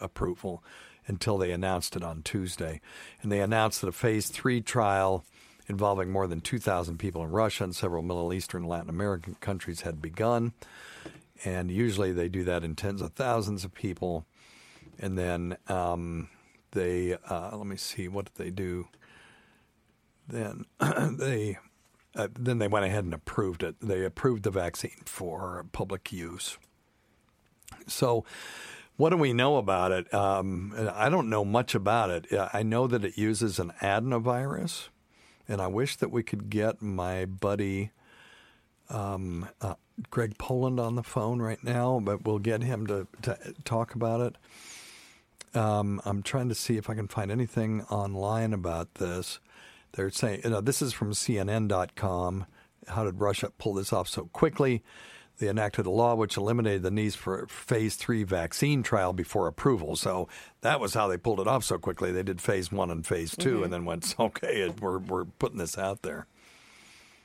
[0.00, 0.62] approval
[1.06, 2.80] until they announced it on Tuesday.
[3.22, 5.24] And they announced that a phase three trial
[5.66, 9.82] involving more than 2,000 people in Russia and several Middle Eastern and Latin American countries
[9.82, 10.52] had begun.
[11.44, 14.26] And usually they do that in tens of thousands of people.
[14.98, 16.28] And then um,
[16.72, 18.88] they, uh, let me see, what did they do?
[20.30, 20.66] Then
[21.18, 21.58] they.
[22.16, 23.76] Uh, then they went ahead and approved it.
[23.80, 26.58] They approved the vaccine for public use.
[27.86, 28.24] So,
[28.96, 30.12] what do we know about it?
[30.12, 32.26] Um, I don't know much about it.
[32.52, 34.88] I know that it uses an adenovirus,
[35.46, 37.92] and I wish that we could get my buddy
[38.90, 39.74] um, uh,
[40.10, 44.20] Greg Poland on the phone right now, but we'll get him to, to talk about
[44.20, 45.58] it.
[45.58, 49.40] Um, I'm trying to see if I can find anything online about this.
[49.92, 52.46] They're saying, you know, this is from CNN.com.
[52.88, 54.82] How did Russia pull this off so quickly?
[55.38, 59.46] They enacted a law which eliminated the need for a phase three vaccine trial before
[59.46, 59.96] approval.
[59.96, 60.28] So
[60.60, 62.12] that was how they pulled it off so quickly.
[62.12, 65.78] They did phase one and phase 2 and then went, okay, we're, we're putting this
[65.78, 66.26] out there.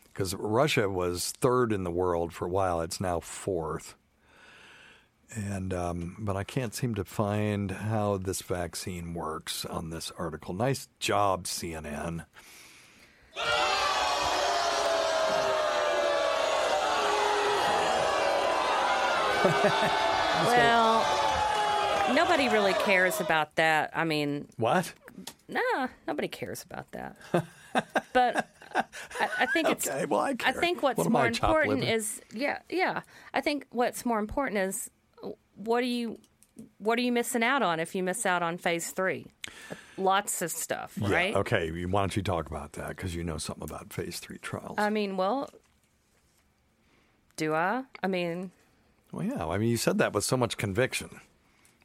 [0.05, 3.95] Because Russia was third in the world for a while, it's now fourth.
[5.35, 10.53] And um, but I can't seem to find how this vaccine works on this article.
[10.53, 12.25] Nice job, CNN.
[20.45, 21.05] Well,
[22.13, 23.91] nobody really cares about that.
[23.93, 24.93] I mean, What?
[25.47, 27.15] nah, nobody cares about that.
[28.13, 28.83] but I,
[29.39, 29.87] I think it's.
[29.87, 33.01] Okay, well, I I think what's What more I, important is yeah, yeah.
[33.33, 34.89] I think what's more important is
[35.55, 36.19] what are you
[36.77, 39.27] what are you missing out on if you miss out on phase three?
[39.97, 41.35] Lots of stuff, right?
[41.35, 42.89] Okay, why don't you talk about that?
[42.89, 44.75] Because you know something about phase three trials.
[44.77, 45.49] I mean, well,
[47.37, 47.83] do I?
[48.03, 48.51] I mean,
[49.15, 51.21] well, yeah, I mean, you said that with so much conviction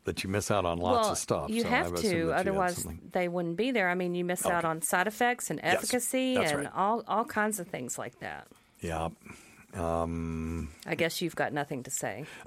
[0.04, 1.50] that you miss out on lots well, of stuff.
[1.50, 3.88] you so have I've assumed that you to, otherwise they wouldn't be there.
[3.88, 6.72] I mean, you miss out on side effects and efficacy that's and right.
[6.74, 8.48] all all kinds of things like that.
[8.80, 9.10] Yeah.
[9.74, 12.24] I guess you've got nothing to say.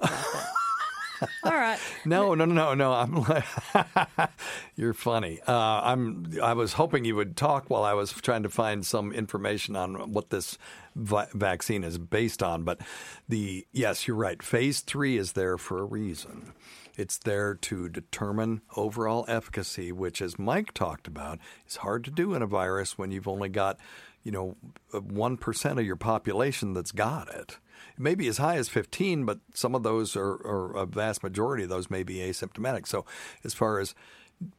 [1.44, 1.78] All right.
[2.04, 2.92] No, no, no, no, no.
[2.92, 3.44] I'm like,
[4.76, 5.40] you're funny.
[5.46, 6.38] Uh, I'm.
[6.42, 10.12] I was hoping you would talk while I was trying to find some information on
[10.12, 10.58] what this
[10.94, 12.64] vaccine is based on.
[12.64, 12.80] But
[13.28, 14.42] the yes, you're right.
[14.42, 16.52] Phase three is there for a reason.
[16.96, 22.34] It's there to determine overall efficacy, which, as Mike talked about, is hard to do
[22.34, 23.78] in a virus when you've only got,
[24.22, 24.56] you know,
[24.92, 27.58] one percent of your population that's got it.
[27.96, 31.22] It may be as high as 15, but some of those are, or a vast
[31.22, 32.86] majority of those may be asymptomatic.
[32.86, 33.04] So,
[33.44, 33.94] as far as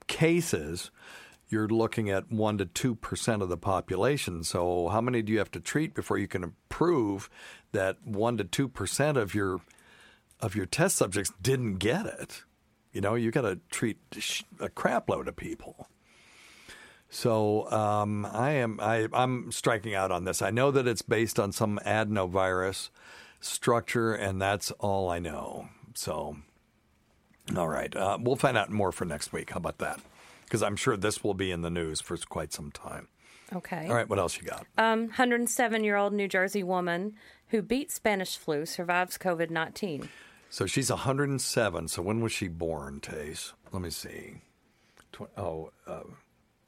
[0.08, 0.92] cases,
[1.50, 4.44] you're looking at 1 to 2% of the population.
[4.44, 7.30] So, how many do you have to treat before you can prove
[7.72, 9.62] that 1 to 2% of your
[10.42, 12.44] of your test subjects didn't get it?
[12.92, 13.98] You know, you got to treat
[14.60, 15.88] a crap load of people.
[17.10, 20.42] So um, I am I, I'm striking out on this.
[20.42, 22.90] I know that it's based on some adenovirus
[23.40, 25.70] structure, and that's all I know.
[25.94, 26.38] So,
[27.56, 29.52] all right, uh, we'll find out more for next week.
[29.52, 30.00] How about that?
[30.46, 33.08] Because I'm sure this will be in the news for quite some time.
[33.54, 33.88] Okay.
[33.88, 34.66] All right, what else you got?
[34.78, 37.14] Um, 107 year old New Jersey woman
[37.50, 40.10] who beat Spanish flu survives COVID 19.
[40.50, 41.88] So she's 107.
[41.88, 43.54] So when was she born, Tace?
[43.72, 44.42] Let me see.
[45.38, 46.02] Oh, uh,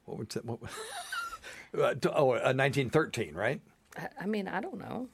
[0.04, 0.44] what was it?
[0.44, 0.60] What,
[1.78, 3.60] uh, oh, uh, 1913, right?
[3.96, 5.08] I, I mean, I don't know.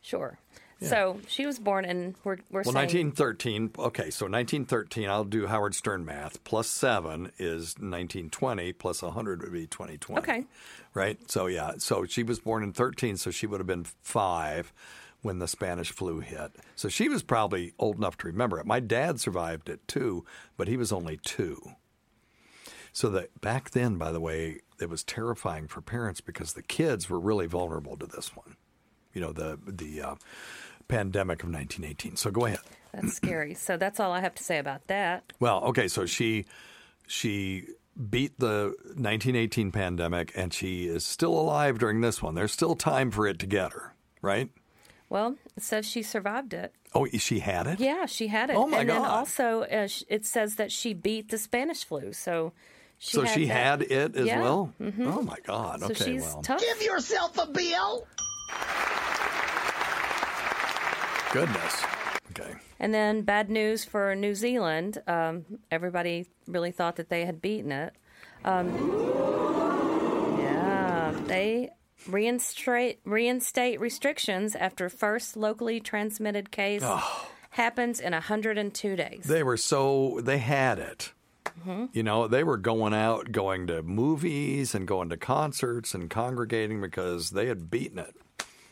[0.00, 0.38] Sure.
[0.82, 3.08] So she was born in, we're, we're Well, saying.
[3.14, 3.70] 1913.
[3.78, 5.08] Okay, so 1913.
[5.08, 6.42] I'll do Howard Stern math.
[6.44, 8.72] Plus seven is 1920.
[8.72, 10.20] Plus 100 would be 2020.
[10.20, 10.44] Okay.
[10.94, 11.18] Right.
[11.30, 11.72] So yeah.
[11.78, 13.16] So she was born in 13.
[13.16, 14.72] So she would have been five
[15.22, 16.52] when the Spanish flu hit.
[16.74, 18.66] So she was probably old enough to remember it.
[18.66, 20.24] My dad survived it too,
[20.56, 21.60] but he was only two.
[22.92, 27.08] So that back then, by the way, it was terrifying for parents because the kids
[27.08, 28.56] were really vulnerable to this one.
[29.14, 30.14] You know, the the uh,
[30.96, 32.16] pandemic of 1918.
[32.16, 32.60] So go ahead.
[32.92, 33.54] That's scary.
[33.66, 35.32] So that's all I have to say about that.
[35.40, 36.44] Well, okay, so she
[37.06, 37.64] she
[38.10, 42.34] beat the 1918 pandemic, and she is still alive during this one.
[42.34, 44.48] There's still time for it to get her, right?
[45.08, 46.72] Well, it says she survived it.
[46.94, 47.80] Oh, she had it.
[47.80, 48.56] Yeah, she had it.
[48.56, 49.10] Oh, my and then God.
[49.10, 52.12] also, uh, it says that she beat the Spanish flu.
[52.12, 52.52] So
[52.98, 53.54] she so had she that.
[53.54, 54.40] had it as Yeah.
[54.40, 54.72] well.
[55.00, 55.80] Oh my God.
[55.80, 56.60] So okay, she's well, tough.
[56.60, 58.06] Give yourself a bill.
[61.32, 61.82] Goodness.
[62.30, 62.54] Okay.
[62.78, 64.98] And then bad news for New Zealand.
[65.06, 67.94] Um, everybody really thought that they had beaten it.
[68.44, 68.68] Um,
[70.38, 71.70] yeah, they
[72.08, 76.84] reinstate reinstate restrictions after first locally transmitted case
[77.50, 79.24] happens in 102 days.
[79.24, 81.12] They were so they had it.
[81.60, 81.86] Mm-hmm.
[81.92, 86.80] You know, they were going out, going to movies and going to concerts and congregating
[86.80, 88.16] because they had beaten it.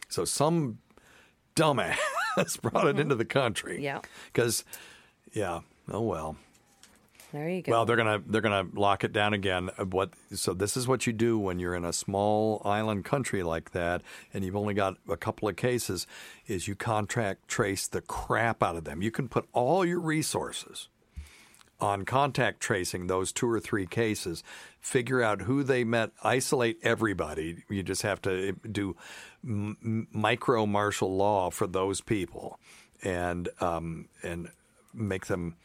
[0.08, 0.78] So some
[1.54, 1.98] dumbass
[2.62, 3.74] brought it into the country.
[3.74, 3.82] Mm-hmm.
[3.82, 4.00] Yeah.
[4.32, 4.64] Because,
[5.32, 5.60] yeah.
[5.90, 6.36] Oh well.
[7.32, 7.72] there you go.
[7.72, 9.70] Well, they're gonna they're gonna lock it down again.
[9.78, 10.10] Uh, What?
[10.34, 14.02] So this is what you do when you're in a small island country like that,
[14.32, 16.06] and you've only got a couple of cases.
[16.46, 19.02] Is you contract trace the crap out of them.
[19.02, 20.88] You can put all your resources
[21.80, 24.42] on contact tracing those two or three cases,
[24.80, 27.64] figure out who they met, isolate everybody.
[27.68, 28.96] You just have to do
[29.44, 32.58] m- m- micro martial law for those people,
[33.02, 34.48] and um, and
[34.92, 35.56] make them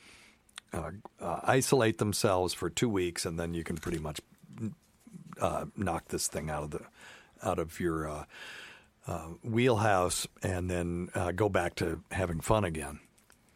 [0.74, 4.22] uh, uh, isolate themselves for two weeks, and then you can pretty much
[5.42, 6.82] uh, knock this thing out of the
[7.44, 8.26] out of your uh,
[9.08, 13.00] uh, wheelhouse, and then uh, go back to having fun again.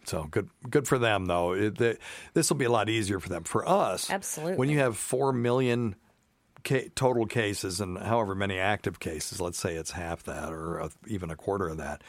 [0.10, 1.54] So good, good for them though.
[1.54, 2.00] It,
[2.34, 3.44] this will be a lot easier for them.
[3.44, 4.58] For us, Absolutely.
[4.58, 5.96] When you have four million
[6.64, 10.90] ca- total cases and however many active cases, let's say it's half that or a,
[11.08, 12.04] even a quarter of that,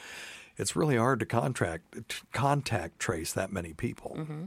[0.57, 4.17] it's really hard to contract to contact trace that many people.
[4.19, 4.45] Mm-hmm.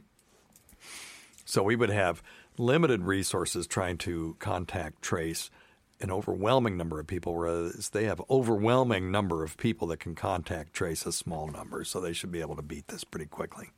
[1.46, 2.24] So we would have
[2.58, 5.50] limited resources trying to contact trace
[6.04, 10.74] an overwhelming number of people, whereas they have overwhelming number of people that can contact
[10.74, 11.84] trace a small number.
[11.84, 13.70] So they should be able to beat this pretty quickly.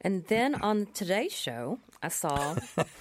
[0.00, 2.56] and then on today's show, I saw.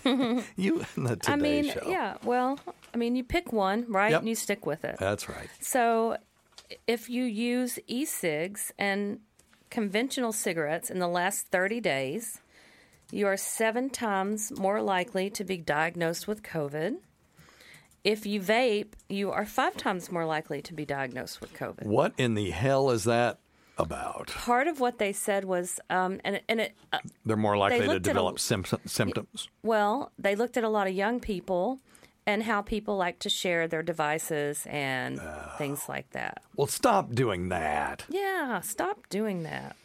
[0.56, 1.88] You in the Today I mean, Show.
[1.88, 2.17] yeah.
[2.23, 2.60] Well,
[2.93, 4.19] I mean, you pick one, right, Yep.
[4.21, 4.97] and you stick with it.
[4.99, 5.49] That's right.
[5.60, 6.17] So,
[6.88, 9.19] if you use e cigs and
[9.69, 12.39] conventional cigarettes in the last 30 days,
[13.12, 16.97] you are seven times more likely to be diagnosed with COVID.
[18.04, 21.86] If you vape, you are five times more likely to be diagnosed with COVID.
[21.86, 23.39] What in the hell is that
[23.78, 24.28] about?
[24.28, 27.86] Part of what they said was, um, and, and it, uh, They're more likely to
[27.86, 29.48] looked at a- develop symptoms.
[29.63, 31.80] well, they looked at a lot of young people
[32.26, 35.20] and how people like to share their devices and
[35.58, 36.42] things like that.
[36.56, 38.06] Well, stop doing that.
[38.10, 39.76] Yeah, stop doing that.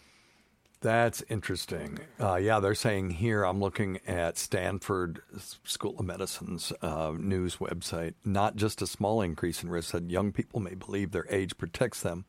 [0.81, 1.99] That's interesting.
[2.21, 5.21] Uh, yeah, they're saying here, I'm looking at Stanford
[5.65, 10.31] School of Medicine's uh, news website, not just a small increase in risk, that young
[10.31, 12.27] people may believe their age protects them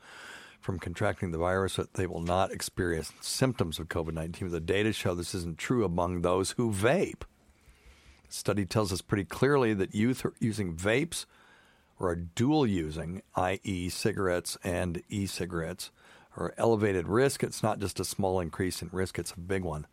[0.59, 4.49] from contracting the virus, that they will not experience symptoms of COVID 19.
[4.49, 7.21] The data show this isn't true among those who vape.
[8.27, 11.25] The study tells us pretty clearly that youth are using vapes
[11.99, 15.91] or are dual using, i.e., cigarettes and e cigarettes,
[16.39, 17.43] are elevated risk.
[17.43, 19.87] It's not just a small increase in risk, it's a big one.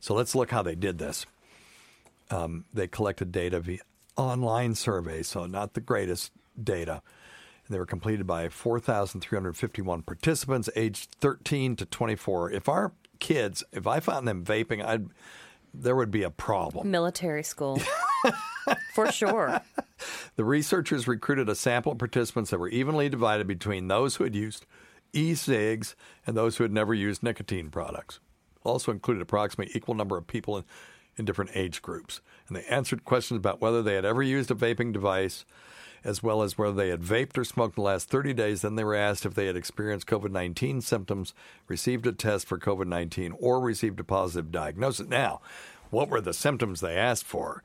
[0.00, 1.26] So let's look how they did this.
[2.30, 3.80] Um, they collected data via
[4.16, 7.02] online surveys, so not the greatest data.
[7.68, 12.50] They were completed by 4,351 participants aged 13 to 24.
[12.50, 15.06] If our kids, if I found them vaping, I'd
[15.76, 16.90] there would be a problem.
[16.90, 17.80] Military school.
[18.94, 19.60] For sure.
[20.36, 24.34] The researchers recruited a sample of participants that were evenly divided between those who had
[24.34, 24.66] used
[25.14, 25.96] e cigs
[26.26, 28.20] and those who had never used nicotine products.
[28.62, 30.64] Also included approximately equal number of people in,
[31.16, 32.20] in different age groups.
[32.48, 35.44] And they answered questions about whether they had ever used a vaping device,
[36.02, 38.62] as well as whether they had vaped or smoked in the last 30 days.
[38.62, 41.34] Then they were asked if they had experienced COVID 19 symptoms,
[41.68, 45.08] received a test for COVID 19, or received a positive diagnosis.
[45.08, 45.40] Now,
[45.90, 47.62] what were the symptoms they asked for?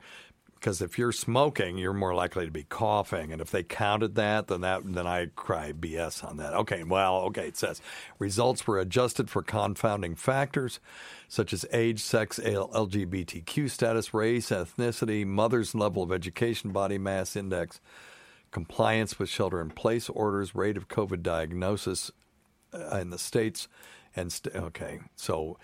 [0.60, 4.48] Because if you're smoking, you're more likely to be coughing, and if they counted that,
[4.48, 6.52] then that then I cry BS on that.
[6.52, 7.80] Okay, well, okay, it says
[8.18, 10.78] results were adjusted for confounding factors
[11.28, 17.80] such as age, sex, LGBTQ status, race, ethnicity, mother's level of education, body mass index,
[18.50, 22.10] compliance with shelter-in-place orders, rate of COVID diagnosis
[22.74, 23.68] uh, in the states,
[24.14, 25.56] and st- okay, so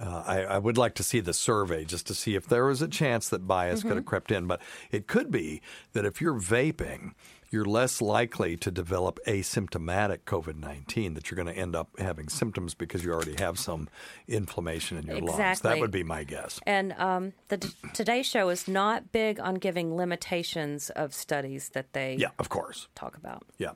[0.00, 2.82] Uh, I, I would like to see the survey just to see if there was
[2.82, 4.46] a chance that bias could have crept in.
[4.46, 5.60] But it could be
[5.92, 7.12] that if you're vaping,
[7.50, 12.28] you're less likely to develop asymptomatic COVID 19, that you're going to end up having
[12.30, 13.88] symptoms because you already have some
[14.26, 15.60] inflammation in your lungs.
[15.60, 16.58] That would be my guess.
[16.66, 17.58] And um, the
[17.92, 22.88] Today Show is not big on giving limitations of studies that they Yeah, of course.
[22.94, 23.44] talk about.
[23.58, 23.72] Yeah.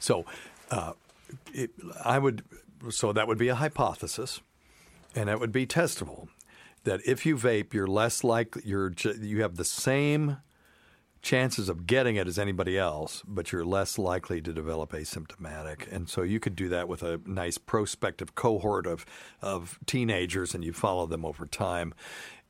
[0.00, 0.24] So
[0.72, 0.94] uh,
[1.54, 1.70] it,
[2.04, 2.42] I would,
[2.90, 4.40] so that would be a hypothesis,
[5.14, 6.28] and it would be testable
[6.84, 10.38] that if you vape, you're less likely, you're, you have the same
[11.22, 15.90] chances of getting it as anybody else, but you're less likely to develop asymptomatic.
[15.92, 19.04] And so you could do that with a nice prospective cohort of,
[19.42, 21.92] of teenagers and you follow them over time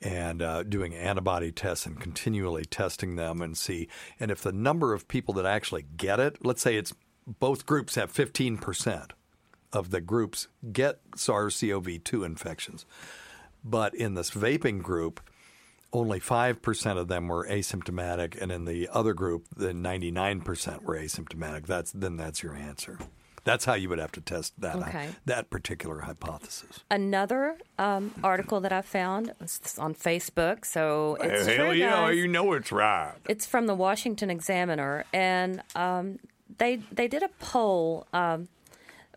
[0.00, 3.88] and uh, doing antibody tests and continually testing them and see.
[4.18, 6.94] And if the number of people that actually get it, let's say it's
[7.26, 9.10] both groups have 15%
[9.72, 12.84] of the groups get SARS CoV 2 infections.
[13.64, 15.20] But in this vaping group,
[15.92, 21.66] only 5% of them were asymptomatic, and in the other group, the 99% were asymptomatic.
[21.66, 22.98] That's then that's your answer.
[23.42, 25.08] That's how you would have to test that Okay.
[25.24, 26.80] that particular hypothesis.
[26.90, 32.16] Another um, article that I found was on Facebook, so it's Hell yeah, guys.
[32.18, 33.14] you know it's right.
[33.28, 36.18] It's from the Washington Examiner, and um,
[36.58, 38.48] they they did a poll um,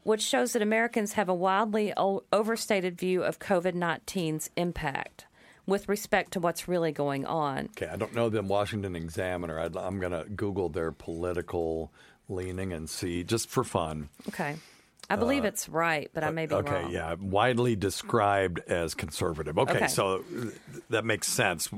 [0.04, 1.94] which shows that Americans have a wildly
[2.32, 5.26] overstated view of COVID 19's impact
[5.66, 7.70] with respect to what's really going on.
[7.78, 9.60] Okay, I don't know the Washington Examiner.
[9.60, 11.92] I'd, I'm going to Google their political
[12.30, 14.10] leaning and see, just for fun.
[14.30, 14.56] Okay,
[15.10, 16.92] I believe it's right, but I may be Uh, okay, wrong.
[16.92, 19.58] yeah, widely described as conservative.
[19.58, 19.88] Okay, Okay.
[19.88, 20.54] so th-
[20.90, 21.70] that makes sense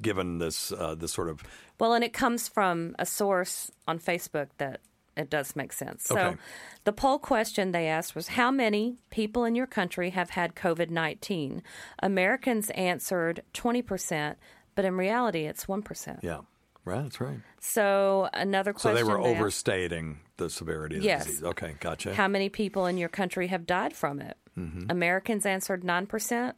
[0.00, 1.42] given this uh, this sort of
[1.78, 4.80] Well, and it comes from a source on Facebook that
[5.20, 6.04] it does make sense.
[6.04, 6.36] So Okay.
[6.84, 10.90] the poll question they asked was How many people in your country have had COVID
[10.90, 11.62] 19?
[12.02, 14.36] Americans answered 20%,
[14.74, 16.18] but in reality, it's 1%.
[16.22, 16.40] yeah,
[16.84, 17.02] right.
[17.04, 17.40] That's right.
[17.60, 18.90] So another question.
[18.90, 21.24] So they were overstating the severity of Yes.
[21.24, 21.44] the disease.
[21.44, 22.14] Okay, gotcha.
[22.14, 24.36] How many people in your country have died from it?
[24.58, 24.90] Mm-hmm.
[24.90, 26.54] Americans answered 9%.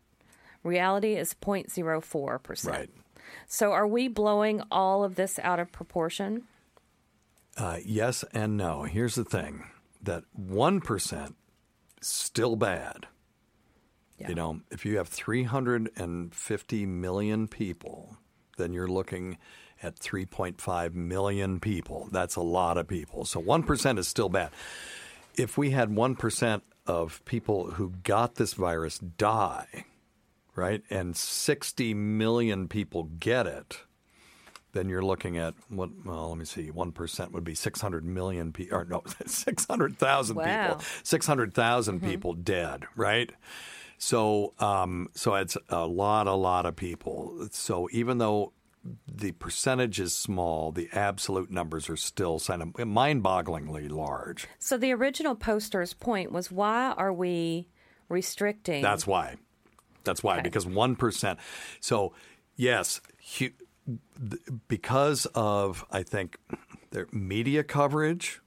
[0.63, 2.67] Reality is 0.04%.
[2.71, 2.91] Right.
[3.47, 6.45] So are we blowing all of this out of proportion?
[7.57, 8.85] Uh, yes and no.
[8.85, 9.65] Here's the thing:
[10.03, 11.37] that one percent
[12.01, 13.07] still bad.
[14.19, 14.29] Yeah.
[14.29, 18.17] You know, if you have 350 million people,
[18.57, 19.39] then you're looking
[19.83, 22.09] at 3.5 million people.
[22.13, 23.25] That's a lot of people.
[23.25, 24.51] So 1% is still bad.
[25.35, 29.87] If we had 1% of people who got this virus die,
[30.55, 33.79] right, and 60 million people get it,
[34.73, 35.91] then you're looking at what?
[36.05, 36.71] Well, let me see.
[36.71, 40.43] One percent would be 600 million people, or no, 600,000 Wow.
[40.45, 40.69] Mm-hmm.
[40.73, 40.85] people.
[41.03, 43.31] 600,000 people dead, right?
[43.99, 47.49] So, um, so it's a lot, a lot of people.
[47.53, 48.53] So even though
[49.07, 52.41] the percentage is small, the absolute numbers are still
[52.85, 54.49] mind-bogglingly large.
[54.59, 57.69] So the original poster's point was why are we
[58.09, 58.83] restricting?
[58.83, 59.37] That's why.
[60.05, 60.43] That's why Okay.
[60.43, 61.39] because one percent.
[61.81, 62.13] So
[62.57, 63.01] yes,
[63.39, 63.51] hu-
[64.69, 66.37] because of I think
[66.91, 68.41] their media coverage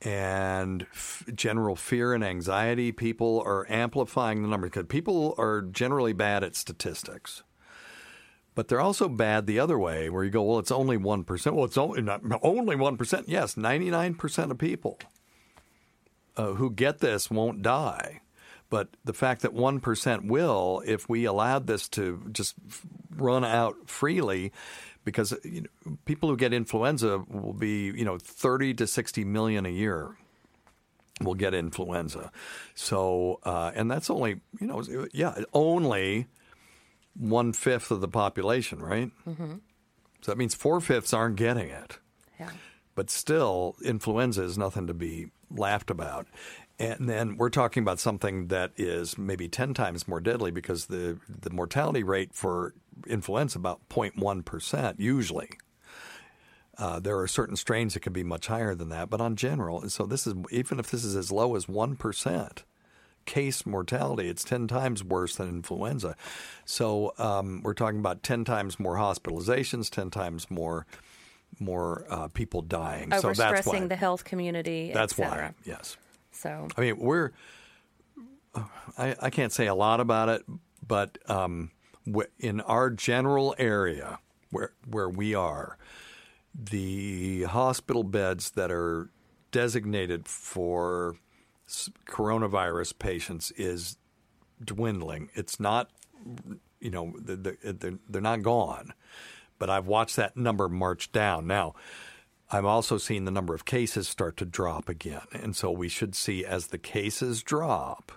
[0.00, 6.12] and f- general fear and anxiety, people are amplifying the numbers because people are generally
[6.12, 7.42] bad at statistics.
[8.54, 11.56] But they're also bad the other way, where you go, well, it's only one percent.
[11.56, 13.28] Well, it's only not only one percent.
[13.28, 14.98] Yes, ninety nine percent of people
[16.36, 18.20] uh, who get this won't die.
[18.70, 22.54] But the fact that 1% will, if we allowed this to just
[23.16, 24.52] run out freely,
[25.04, 29.66] because you know, people who get influenza will be, you know, 30 to 60 million
[29.66, 30.16] a year
[31.20, 32.30] will get influenza.
[32.74, 34.82] So, uh, and that's only, you know,
[35.12, 36.26] yeah, only
[37.14, 39.10] one fifth of the population, right?
[39.28, 39.54] Mm-hmm.
[40.22, 41.98] So that means four fifths aren't getting it
[42.40, 42.50] Yeah.
[42.94, 46.26] but still, influenza is nothing to be laughed about.
[46.78, 51.18] And then we're talking about something that is maybe 10 times more deadly because the,
[51.28, 52.74] the mortality rate for
[53.06, 55.50] influenza about 0.1% usually.
[56.78, 59.88] Uh, there are certain strains that can be much higher than that, but on general,
[59.90, 62.62] so this is even if this is as low as 1%
[63.24, 66.16] case mortality, it's 10 times worse than influenza.
[66.64, 70.86] So um, we're talking about 10 times more hospitalizations, 10 times more
[71.60, 73.12] more uh, people dying.
[73.20, 73.86] so that's why.
[73.86, 74.90] The health community.
[74.92, 75.52] that's why.
[75.64, 75.98] Yes.
[76.32, 77.30] So I mean, we're.
[78.98, 80.42] I, I can't say a lot about it,
[80.86, 81.70] but um,
[82.38, 84.18] in our general area
[84.50, 85.78] where where we are,
[86.54, 89.10] the hospital beds that are
[89.52, 91.16] designated for
[92.06, 93.96] coronavirus patients is
[94.62, 95.30] dwindling.
[95.34, 95.90] It's not
[96.82, 98.92] you know, they're, they're, they're not gone.
[99.58, 101.46] But I've watched that number march down.
[101.46, 101.74] Now,
[102.52, 105.22] I'm also seeing the number of cases start to drop again.
[105.32, 108.12] And so we should see as the cases drop,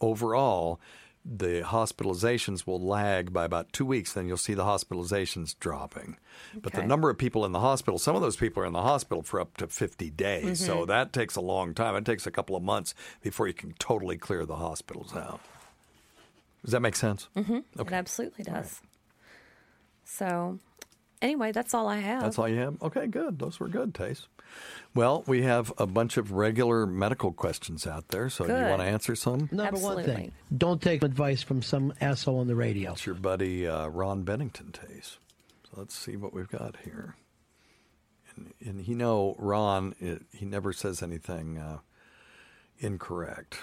[0.00, 0.80] overall,
[1.22, 4.14] the hospitalizations will lag by about two weeks.
[4.14, 6.16] Then you'll see the hospitalizations dropping.
[6.54, 8.80] But the number of people in the hospital, some of those people are in the
[8.80, 10.64] hospital for up to 50 days.
[10.64, 11.94] So that takes a long time.
[11.96, 15.40] It takes a couple of months before you can totally clear the hospitals out.
[16.64, 17.28] Does that make sense?
[17.36, 17.58] Mm-hmm.
[17.78, 18.80] It absolutely does.
[20.04, 20.58] So,
[21.22, 22.22] anyway, that's all I have.
[22.22, 22.82] That's all you have?
[22.82, 23.38] Okay, good.
[23.38, 24.26] Those were good, Tace.
[24.94, 28.28] Well, we have a bunch of regular medical questions out there.
[28.28, 29.48] So do you want to answer some?
[29.52, 32.92] Number one thing: don't take advice from some asshole on the radio.
[32.92, 35.18] It's your buddy uh, Ron Bennington, Tace.
[35.64, 37.14] So let's see what we've got here.
[38.36, 41.78] And, and you know, Ron, it, he never says anything uh,
[42.80, 43.58] incorrect,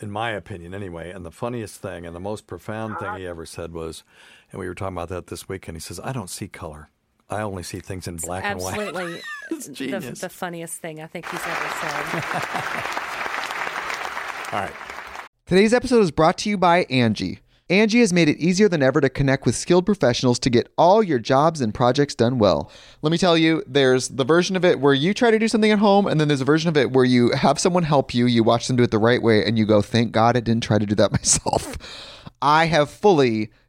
[0.00, 1.10] in my opinion, anyway.
[1.10, 4.02] And the funniest thing and the most profound thing he ever said was,
[4.54, 6.88] and we were talking about that this week, and he says, I don't see color.
[7.28, 8.78] I only see things in black and white.
[8.78, 9.20] Absolutely.
[9.50, 12.24] It's the, the funniest thing I think he's ever said.
[14.52, 14.72] All right.
[15.44, 17.40] Today's episode is brought to you by Angi.
[17.68, 21.02] Angi has made it easier than ever to connect with skilled professionals to get all
[21.02, 22.70] your jobs and projects done well.
[23.02, 25.72] Let me tell you, there's the version of it where you try to do something
[25.72, 28.26] at home, and then there's a version of it where you have someone help you,
[28.26, 30.62] you watch them do it the right way, and you go, thank God I didn't
[30.62, 31.76] try to do that myself.
[32.40, 33.50] I have fully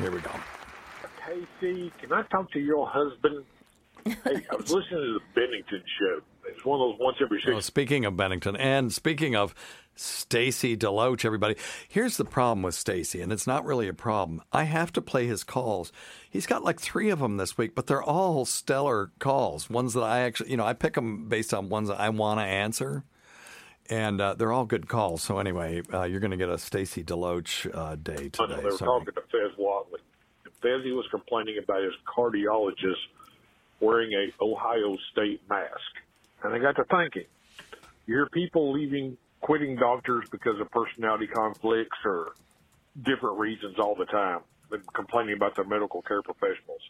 [0.00, 0.30] Here we go.
[1.26, 3.44] Casey, can I talk to your husband?
[4.24, 6.20] Hey, I was listening to the Bennington show.
[6.48, 7.52] It's one of those once every six.
[7.52, 9.54] Well, speaking of Bennington, and speaking of
[9.94, 11.54] Stacy Deloach, everybody,
[11.86, 14.40] here's the problem with Stacy, and it's not really a problem.
[14.54, 15.92] I have to play his calls.
[16.30, 19.68] He's got like three of them this week, but they're all stellar calls.
[19.68, 22.40] Ones that I actually, you know, I pick them based on ones that I want
[22.40, 23.04] to answer,
[23.90, 25.22] and uh, they're all good calls.
[25.22, 28.56] So anyway, uh, you're going to get a Stacy Deloach uh, day I know today.
[28.56, 28.88] they were Sorry.
[29.00, 29.58] talking to Fez
[30.62, 30.82] Whatley.
[30.82, 32.94] Fezzy was complaining about his cardiologist
[33.80, 35.72] wearing a Ohio State mask,
[36.42, 37.28] and I got to thinking.
[38.06, 42.32] You hear people leaving, quitting doctors because of personality conflicts or
[43.02, 44.40] different reasons all the time,
[44.70, 46.80] and complaining about their medical care professionals.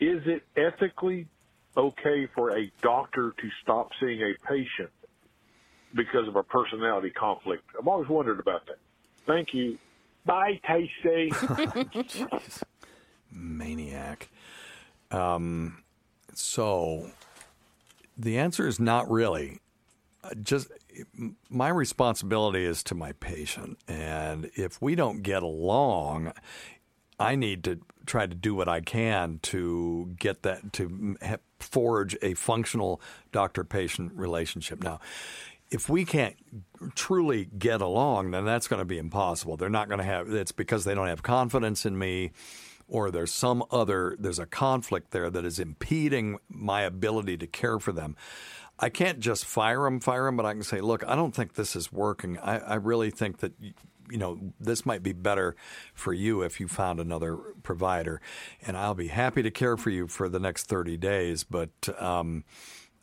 [0.00, 1.26] Is it ethically
[1.76, 4.90] okay for a doctor to stop seeing a patient
[5.94, 7.64] because of a personality conflict?
[7.78, 8.78] I've always wondered about that.
[9.26, 9.78] Thank you.
[10.24, 11.32] Bye, Tasty.
[13.34, 14.30] maniac.
[15.10, 15.82] Um,
[16.32, 17.10] so
[18.16, 19.60] the answer is not really.
[20.22, 20.68] Uh, Just
[21.50, 26.32] my responsibility is to my patient, and if we don't get along,
[27.18, 31.16] I need to try to do what I can to get that to
[31.58, 33.00] forge a functional
[33.32, 34.82] doctor-patient relationship.
[34.82, 35.00] Now,
[35.70, 36.36] if we can't
[36.94, 39.56] truly get along, then that's going to be impossible.
[39.56, 40.32] They're not going to have.
[40.32, 42.32] It's because they don't have confidence in me,
[42.88, 44.16] or there's some other.
[44.18, 48.16] There's a conflict there that is impeding my ability to care for them.
[48.78, 51.54] I can't just fire them, fire them, but I can say, look, I don't think
[51.54, 52.38] this is working.
[52.38, 53.52] I, I really think that
[54.10, 55.56] you know, this might be better
[55.94, 58.20] for you if you found another provider.
[58.66, 61.44] And I'll be happy to care for you for the next 30 days.
[61.44, 62.44] But, um,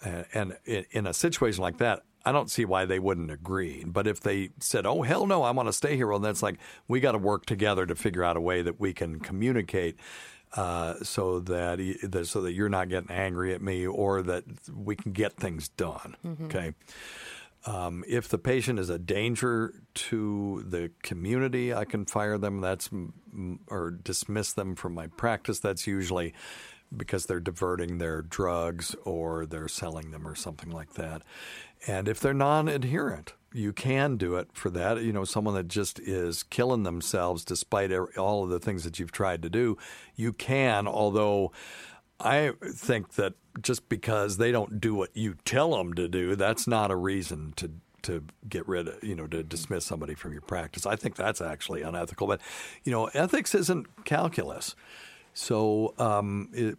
[0.03, 3.83] and, in a situation like that, I don't see why they wouldn't agree.
[3.85, 6.57] But if they said, "Oh hell no, I want to stay here," well, that's like
[6.87, 9.97] we got to work together to figure out a way that we can communicate
[10.55, 14.43] uh, so that, so that you're not getting angry at me, or that
[14.73, 16.15] we can get things done.
[16.25, 16.45] Mhm.
[16.45, 16.73] Okay.
[17.65, 22.59] Um, if the patient is a danger to the community, I can fire them.
[22.59, 22.89] That's
[23.67, 25.59] or dismiss them from my practice.
[25.59, 26.33] That's usually
[26.95, 31.21] because they're diverting their drugs or they're selling them or something like that.
[31.87, 35.01] And if they're non-adherent, you can do it for that.
[35.01, 39.11] You know, someone that just is killing themselves despite all of the things that you've
[39.11, 39.77] tried to do,
[40.15, 40.87] you can.
[40.87, 41.51] Although
[42.19, 46.67] I think that just because they don't do what you tell them to do, that's
[46.67, 47.71] not a reason to
[48.03, 50.87] to get rid of, you know, to dismiss somebody from your practice.
[50.87, 52.25] I think that's actually unethical.
[52.25, 52.41] But,
[52.83, 54.75] you know, ethics isn't calculus.
[55.33, 56.77] So, um, it,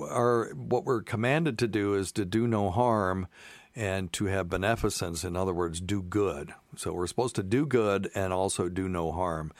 [0.00, 3.28] our what we're commanded to do is to do no harm
[3.76, 5.22] and to have beneficence.
[5.22, 6.54] In other words, do good.
[6.76, 9.52] So we're supposed to do good and also do no harm.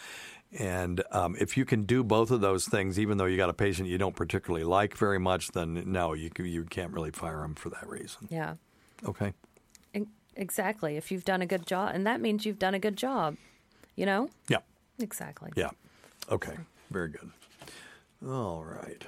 [0.59, 3.55] And um, if you can do both of those things, even though you got a
[3.55, 7.55] patient you don't particularly like very much, then no, you you can't really fire them
[7.55, 8.27] for that reason.
[8.31, 8.55] Yeah.
[9.07, 9.35] Okay.
[10.37, 10.97] Exactly.
[10.97, 13.37] If you've done a good job, and that means you've done a good job,
[13.97, 14.29] you know?
[14.49, 14.59] Yeah.
[15.01, 15.51] Exactly.
[15.57, 15.71] Yeah.
[16.31, 16.55] Okay.
[16.91, 17.31] Very good.
[18.27, 19.05] All right.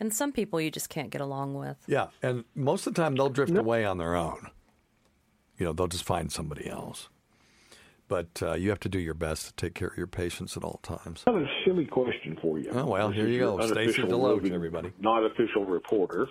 [0.00, 1.76] And some people you just can't get along with.
[1.86, 4.48] Yeah, and most of the time they'll drift away on their own.
[5.58, 7.08] You know, they'll just find somebody else.
[8.06, 10.64] But uh, you have to do your best to take care of your patients at
[10.64, 11.24] all times.
[11.26, 12.70] I have a silly question for you.
[12.72, 13.56] Oh, well, This here is you go.
[13.66, 13.72] Stacy
[14.02, 14.92] unofficial Deloach, everybody.
[15.00, 16.26] Not official reporter.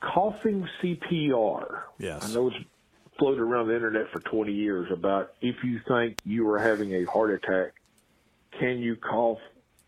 [0.00, 1.82] Coughing CPR.
[1.98, 2.28] Yes.
[2.30, 2.56] I know it's
[3.18, 7.04] floated around the internet for 20 years about if you think you are having a
[7.04, 7.74] heart attack,
[8.58, 9.38] can you cough,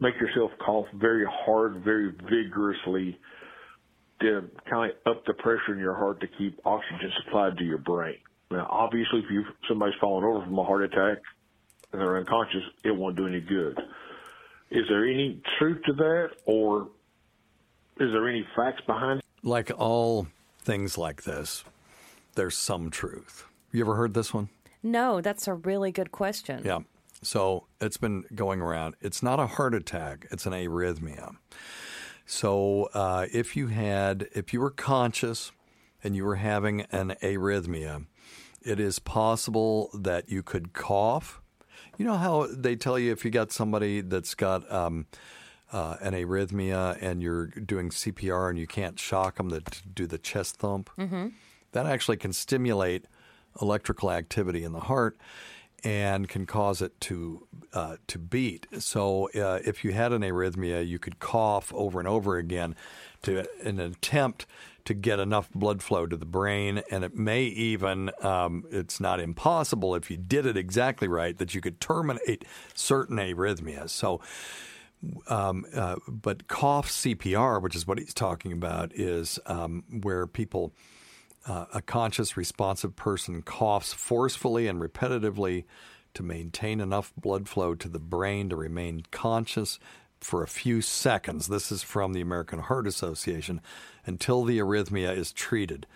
[0.00, 3.18] make yourself cough very hard, very vigorously
[4.20, 7.78] to kind of up the pressure in your heart to keep oxygen supplied to your
[7.78, 8.16] brain.
[8.50, 11.18] Now, obviously, if you somebody's falling over from a heart attack
[11.92, 13.78] and they're unconscious, it won't do any good.
[14.70, 16.88] Is there any truth to that, or
[18.00, 19.24] is there any facts behind it?
[19.42, 20.26] Like all
[20.60, 21.64] things like this,
[22.34, 23.44] there's some truth.
[23.72, 24.48] You ever heard this one?
[24.82, 26.62] No, that's a really good question.
[26.64, 26.80] Yeah.
[27.22, 28.94] So it's been going around.
[29.00, 31.36] It's not a heart attack, it's an arrhythmia.
[32.24, 35.52] So uh, if you had, if you were conscious
[36.02, 38.06] and you were having an arrhythmia,
[38.62, 41.40] it is possible that you could cough.
[41.96, 45.06] You know how they tell you if you got somebody that's got um,
[45.72, 50.18] uh, an arrhythmia and you're doing CPR and you can't shock them, that do the
[50.18, 50.90] chest thump.
[50.98, 51.28] Mm-hmm.
[51.72, 53.06] That actually can stimulate
[53.60, 55.16] electrical activity in the heart
[55.86, 58.66] and can cause it to uh, to beat.
[58.80, 62.74] So uh, if you had an arrhythmia, you could cough over and over again
[63.22, 64.46] to in an attempt
[64.86, 69.20] to get enough blood flow to the brain, and it may even um, it's not
[69.20, 73.90] impossible if you did it exactly right that you could terminate certain arrhythmias.
[73.90, 74.20] So.
[75.28, 80.72] Um, uh, but cough CPR, which is what he's talking about, is um, where people
[81.46, 85.64] uh, a conscious, responsive person coughs forcefully and repetitively
[86.14, 89.78] to maintain enough blood flow to the brain to remain conscious
[90.20, 91.46] for a few seconds.
[91.46, 93.60] This is from the American Heart Association
[94.06, 95.86] until the arrhythmia is treated.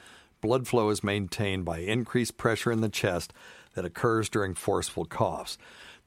[0.40, 3.32] Blood flow is maintained by increased pressure in the chest
[3.74, 5.58] that occurs during forceful coughs.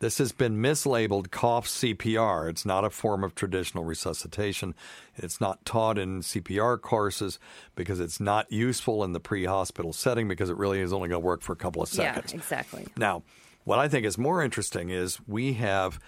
[0.04, 2.50] This has been mislabeled cough CPR.
[2.50, 4.76] It's not a form of traditional resuscitation.
[5.16, 7.40] It's not taught in CPR courses
[7.74, 11.22] because it's not useful in the pre hospital setting because it really is only going
[11.22, 12.34] to work for a couple of seconds.
[12.34, 12.86] Yeah, exactly.
[12.98, 13.24] Now,
[13.64, 16.02] what I think is more interesting is we have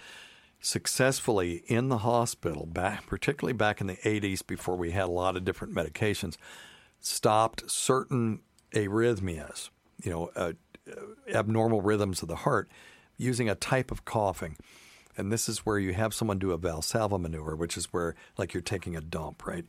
[0.60, 5.38] successfully in the hospital, back, particularly back in the 80s before we had a lot
[5.38, 6.36] of different medications,
[7.00, 8.40] stopped certain
[8.72, 9.70] arrhythmias,
[10.04, 10.52] you know, uh,
[11.32, 12.68] abnormal rhythms of the heart
[13.16, 14.56] using a type of coughing.
[15.18, 18.52] And this is where you have someone do a Valsalva maneuver, which is where, like,
[18.52, 19.64] you're taking a dump, right?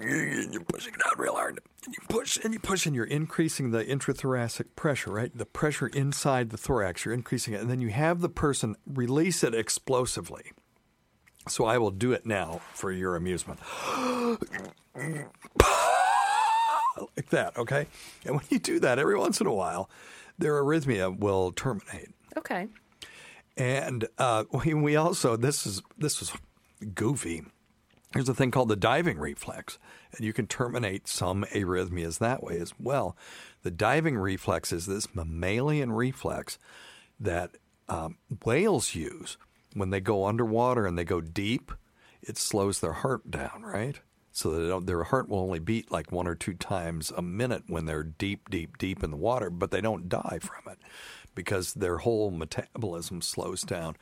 [0.00, 1.60] And you're pushing it out real hard.
[1.84, 5.36] And you push and you push, and you're increasing the intrathoracic pressure, right?
[5.36, 7.60] The pressure inside the thorax, you're increasing it.
[7.60, 10.52] And then you have the person release it explosively.
[11.46, 13.60] So I will do it now for your amusement.
[17.16, 17.86] like that, okay?
[18.24, 19.90] And when you do that, every once in a while,
[20.38, 22.10] their arrhythmia will terminate.
[22.36, 22.68] Okay.
[23.56, 26.32] And uh, we, we also this is this was
[26.94, 27.42] goofy.
[28.12, 29.78] There's a thing called the diving reflex,
[30.12, 33.16] and you can terminate some arrhythmias that way as well.
[33.62, 36.58] The diving reflex is this mammalian reflex
[37.18, 37.56] that
[37.88, 39.36] um, whales use
[39.74, 41.72] when they go underwater and they go deep.
[42.22, 44.00] It slows their heart down, right?
[44.36, 47.86] So that their heart will only beat like one or two times a minute when
[47.86, 50.78] they're deep, deep, deep in the water, but they don't die from it
[51.36, 53.94] because their whole metabolism slows down.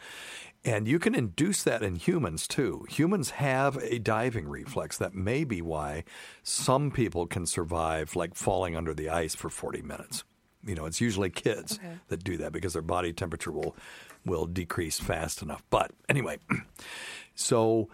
[0.65, 2.87] And you can induce that in humans too.
[2.89, 4.97] Humans have a diving reflex.
[4.97, 6.05] That may be why
[6.43, 10.25] some people can survive like falling under the ice for 40 minutes.
[10.65, 11.99] You know, it's usually kids Okay.
[12.09, 13.77] that do that because their body temperature will
[14.25, 15.63] will decrease fast enough.
[15.69, 16.39] But anyway,
[17.35, 17.89] so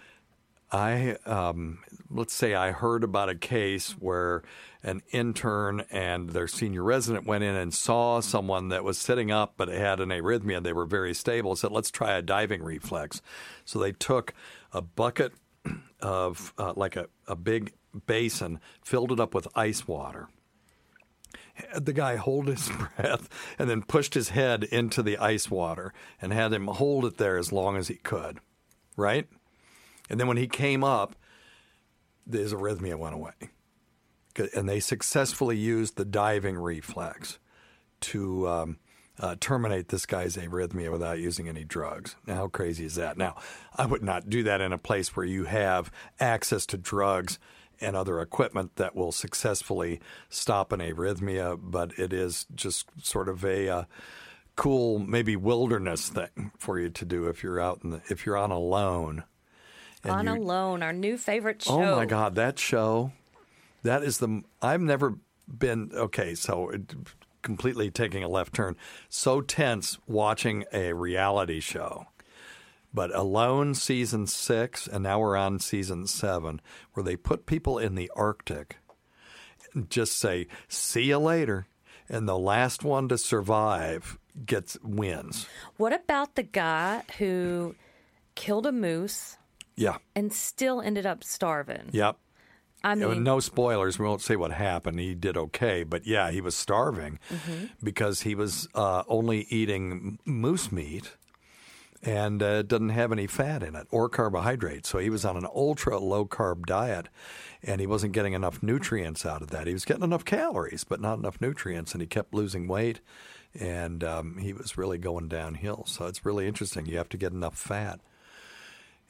[0.71, 1.79] I um,
[2.11, 4.43] let's say I heard about a case where
[4.83, 9.55] an intern and their senior resident went in and saw someone that was sitting up
[9.57, 10.63] but had an arrhythmia.
[10.63, 11.57] They were very stable.
[11.57, 13.23] Said, "Let's try a diving reflex."
[13.65, 14.35] So they took
[14.73, 15.33] a bucket
[16.01, 17.73] of uh, like a, a big
[18.07, 20.29] basin, filled it up with ice water.
[21.55, 25.93] Had the guy hold his breath and then pushed his head into the ice water
[26.21, 28.39] and had him hold it there as long as he could,
[28.97, 29.27] right?
[30.09, 31.15] And then when he came up,
[32.31, 33.33] his arrhythmia went away.
[34.55, 37.39] And they successfully used the diving reflex
[38.01, 38.79] to um,
[39.21, 42.15] uh, terminate this guy's arrhythmia without using any drugs.
[42.27, 43.17] Now, how crazy is that?
[43.17, 43.37] Now,
[43.77, 45.91] I would not do that in a place where you have
[46.21, 47.39] access to drugs
[47.81, 53.45] and other equipment that will successfully stop an arrhythmia, but it is just sort of
[53.45, 53.85] a uh,
[54.57, 58.37] cool, maybe wilderness thing for you to do if you're out in the, if you're
[58.37, 59.19] on alone.
[59.19, 59.28] and
[60.09, 61.83] On you- Alone, our new favorite show.
[61.83, 63.13] Oh my God, that show!
[63.83, 64.43] That is the.
[64.61, 65.15] I've never
[65.47, 66.35] been okay.
[66.35, 66.95] So it,
[67.43, 68.77] completely taking a left turn.
[69.09, 72.07] So tense watching a reality show.
[72.93, 76.61] But Alone season six, and now we're on season seven,
[76.95, 78.79] where they put people in the Arctic
[79.75, 81.67] and just say, "See you later,"
[82.09, 85.47] and the last one to survive gets wins.
[85.79, 87.75] What about the guy who
[88.35, 89.37] killed a moose
[89.79, 89.99] Yeah.
[90.15, 91.89] and still ended up starving?
[91.93, 92.17] Yep.
[92.85, 93.99] I Yeah, mean, no spoilers.
[93.99, 95.01] We won't say what happened.
[95.01, 97.71] He did okay, but yeah, he was starving Mhm.
[97.83, 101.17] because he was uh, only eating moose meat
[102.03, 104.89] and uh, it doesn't have any fat in it or carbohydrates.
[104.89, 107.09] So he was on an ultra low carb diet,
[107.63, 109.67] and he wasn't getting enough nutrients out of that.
[109.67, 113.01] He was getting enough calories, but not enough nutrients, and he kept losing weight.
[113.59, 115.85] And um, he was really going downhill.
[115.87, 116.87] So it's really interesting.
[116.87, 117.99] You have to get enough fat.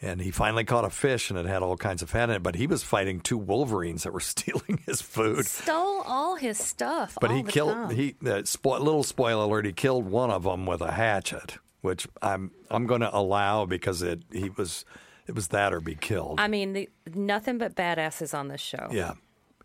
[0.00, 2.42] And he finally caught a fish, and it had all kinds of fat in it.
[2.42, 5.44] But he was fighting two wolverines that were stealing his food.
[5.46, 7.18] stole all his stuff.
[7.20, 7.72] But all he the killed.
[7.72, 7.90] time.
[7.90, 9.66] He uh, spo- little spoiler alert.
[9.66, 14.02] He killed one of them with a hatchet, which I'm I'm going to allow because
[14.02, 14.84] it he was
[15.26, 16.38] it was that or be killed.
[16.38, 18.88] I mean, the, nothing but badasses on this show.
[18.92, 19.14] yeah,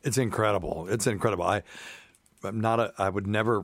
[0.01, 0.87] it's incredible.
[0.89, 1.45] It's incredible.
[1.45, 1.61] I
[2.43, 2.91] I'm not a.
[2.97, 3.63] I would never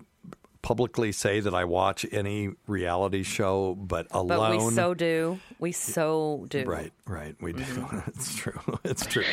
[0.61, 4.57] publicly say that I watch any reality show, but alone.
[4.57, 5.39] But we so do.
[5.59, 6.63] We so do.
[6.65, 7.35] Right, right.
[7.41, 7.63] We do.
[7.63, 7.99] Mm-hmm.
[8.09, 8.59] it's true.
[8.83, 9.23] It's true.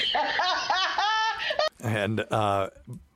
[1.81, 2.70] and uh,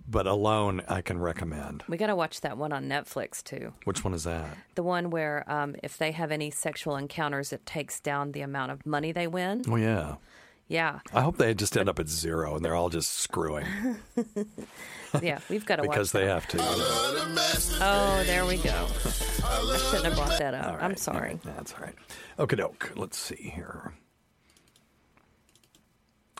[0.08, 1.84] but alone, I can recommend.
[1.88, 3.72] We got to watch that one on Netflix too.
[3.84, 4.56] Which one is that?
[4.74, 8.72] The one where um, if they have any sexual encounters, it takes down the amount
[8.72, 9.62] of money they win.
[9.68, 10.16] Oh yeah.
[10.70, 13.66] Yeah, I hope they just end up at zero and they're all just screwing
[15.22, 15.40] yeah.
[15.48, 16.58] We've got to watch because they have to.
[16.60, 18.86] Oh, there we go.
[19.44, 20.66] I shouldn't have brought that up.
[20.66, 20.98] All I'm right.
[20.98, 21.38] sorry.
[21.44, 21.94] That's all right.
[22.38, 22.92] Okay, doke.
[22.94, 23.94] Let's see here.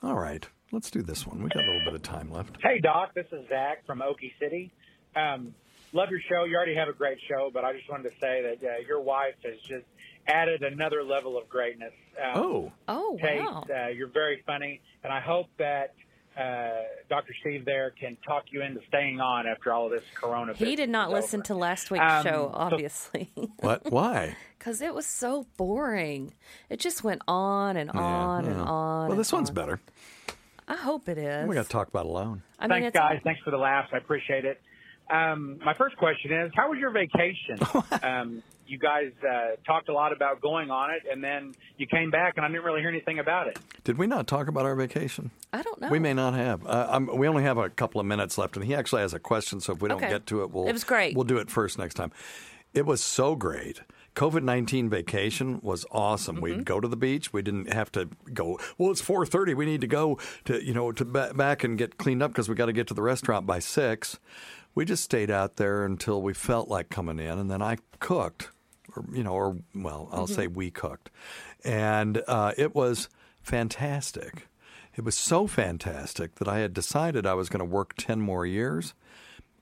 [0.02, 0.46] All right.
[0.72, 1.42] Let's do this one.
[1.42, 2.56] We got a little bit of time left.
[2.62, 4.70] Hey, Doc, this is Zach from Okie City.
[5.16, 5.52] Um,
[5.92, 6.44] love your show.
[6.44, 9.00] You already have a great show, but I just wanted to say that uh, your
[9.00, 9.86] wife is just
[10.26, 11.92] added another level of greatness.
[12.22, 12.72] Um, Oh.
[12.88, 13.64] Oh, Kate, wow.
[13.74, 15.94] uh, you're very funny, and I hope that
[16.38, 16.70] uh,
[17.08, 17.34] Dr.
[17.40, 20.54] Steve there can talk you into staying on after all of this corona.
[20.54, 23.30] He did not listen to last week's Um, show, so- obviously.
[23.60, 23.90] What?
[23.90, 24.36] Why?
[24.58, 26.34] Because it was so boring.
[26.68, 28.62] It just went on and on and yeah.
[28.62, 29.02] on.
[29.02, 29.54] Well, and this one's on.
[29.54, 29.80] better.
[30.68, 31.48] I hope it is.
[31.48, 32.42] We got to talk about alone.
[32.58, 33.20] I mean, Thanks, it's guys.
[33.24, 33.88] Thanks for the laughs.
[33.92, 34.60] I appreciate it.
[35.10, 37.58] Um, my first question is, how was your vacation?
[38.02, 42.10] um, you guys uh, talked a lot about going on it, and then you came
[42.10, 43.58] back, and I didn't really hear anything about it.
[43.84, 45.30] Did we not talk about our vacation?
[45.52, 45.88] I don't know.
[45.88, 46.64] We may not have.
[46.66, 49.60] Uh, we only have a couple of minutes left, and he actually has a question.
[49.60, 50.08] So if we don't Okay.
[50.10, 51.14] get to it, we'll It was great.
[51.16, 52.12] We'll do it first next time.
[52.72, 53.80] It was so great.
[54.14, 56.36] COVID nineteen vacation was awesome.
[56.36, 56.42] Mm-hmm.
[56.44, 57.32] We'd go to the beach.
[57.32, 58.58] We didn't have to go.
[58.78, 59.54] Well, it's four thirty.
[59.54, 62.48] We need to go to you know to ba- back and get cleaned up because
[62.48, 64.18] we got to get to the restaurant by six.
[64.74, 68.50] We just stayed out there until we felt like coming in, and then I cooked,
[68.96, 70.34] or you know, or well, I'll Mm-hmm.
[70.34, 71.10] say we cooked,
[71.64, 73.08] and uh, it was
[73.42, 74.46] fantastic.
[74.96, 78.44] It was so fantastic that I had decided I was going to work 10 more
[78.44, 78.92] years.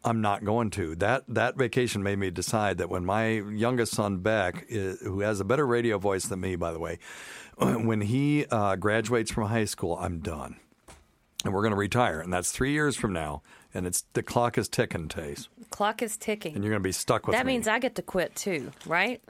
[0.04, 0.94] I'm not going to.
[0.96, 5.40] That that vacation made me decide that when my youngest son Beck, is, who has
[5.40, 6.98] a better radio voice than me, by the way,
[7.58, 10.56] when he uh, graduates from high school, I'm done,
[11.44, 13.42] and we're going to retire, and that's three years from now,
[13.74, 16.54] and it's the clock is ticking, Tace, Clock is ticking.
[16.54, 17.54] and you're going to be stuck with that me.
[17.54, 19.22] means I get to quit too, right?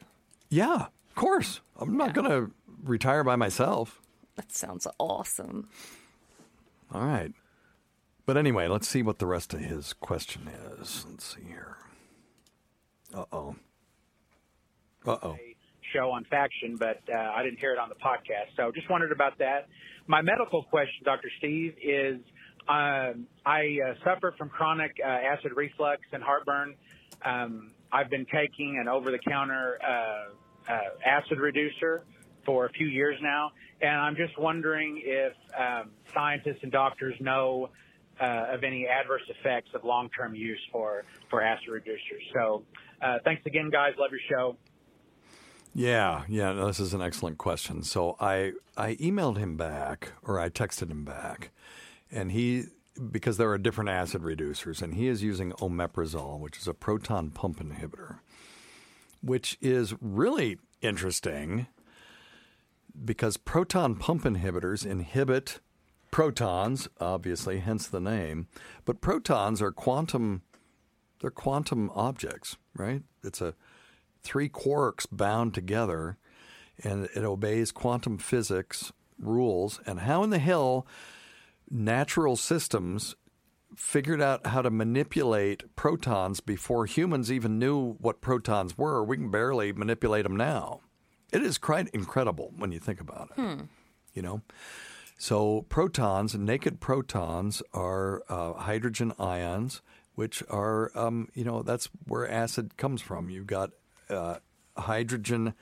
[0.51, 1.61] yeah, of course.
[1.78, 2.51] I'm not going to
[2.84, 4.01] retire by myself.
[4.36, 5.68] That sounds awesome.
[6.93, 7.32] All right.
[8.24, 10.49] But anyway, let's see what the rest of his question
[10.80, 11.05] is.
[11.09, 11.76] Let's see here.
[13.14, 13.57] Uh oh.
[15.07, 15.36] Uh oh.
[15.95, 18.55] show on Faction, but uh, I didn't hear it on the podcast.
[18.57, 19.68] So just wondered about that.
[20.07, 21.30] My medical question, Dr.
[21.39, 22.20] Steve, is
[22.68, 26.74] um, I uh, suffer from chronic uh, acid reflux and heartburn.
[27.24, 32.04] Um, I've been taking an over-the-counter uh, uh, acid reducer
[32.44, 37.70] for a few years now, and I'm just wondering if um, scientists and doctors know
[38.20, 42.22] uh, of any adverse effects of long-term use for for acid reducers.
[42.34, 42.64] So,
[43.00, 43.94] uh, thanks again, guys.
[43.98, 44.56] Love your show.
[45.74, 47.82] Yeah, yeah, no, this is an excellent question.
[47.82, 51.50] So I I emailed him back or I texted him back
[52.11, 52.64] and he
[53.11, 57.30] because there are different acid reducers and he is using omeprazole, which is a proton
[57.30, 58.18] pump inhibitor,
[59.22, 61.68] which is really interesting
[63.04, 65.61] because proton pump inhibitors inhibit
[66.11, 68.48] protons, obviously, hence the name,
[68.84, 70.42] but protons are quantum
[71.20, 73.02] they're quantum objects, right?
[73.24, 73.54] It's a
[74.22, 76.16] three quarks bound together
[76.84, 79.80] and it obeys quantum physics rules.
[79.84, 80.86] And how in the hell
[81.70, 83.14] natural systems
[83.76, 89.04] figured out how to manipulate protons before humans even knew what protons were?
[89.04, 90.80] We can barely manipulate them now.
[91.32, 93.40] It is quite incredible when you think about it.
[93.40, 93.62] Hmm.
[94.14, 94.42] You know?
[95.18, 99.82] So, protons, naked protons, are uh, hydrogen ions,
[100.14, 103.28] which are, um, you know, that's where acid comes from.
[103.28, 103.70] You've got
[104.08, 104.36] uh,
[104.76, 105.54] hydrogen,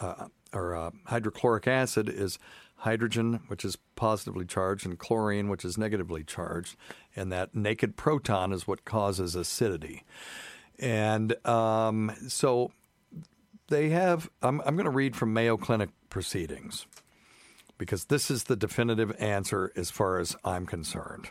[0.00, 2.38] uh, or uh, hydrochloric acid is
[2.80, 6.76] hydrogen, which is positively charged, and chlorine, which is negatively charged.
[7.14, 10.04] And that naked proton is what causes acidity.
[10.78, 12.72] And um, so
[13.68, 16.86] they have, I'm, I'm going to read from Mayo Clinic proceedings
[17.78, 21.30] because this is the definitive answer as far as I'm concerned.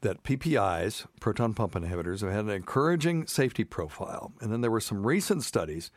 [0.00, 4.32] That PPIs, proton pump inhibitors, have had an encouraging safety profile.
[4.40, 5.92] And then there were some recent studies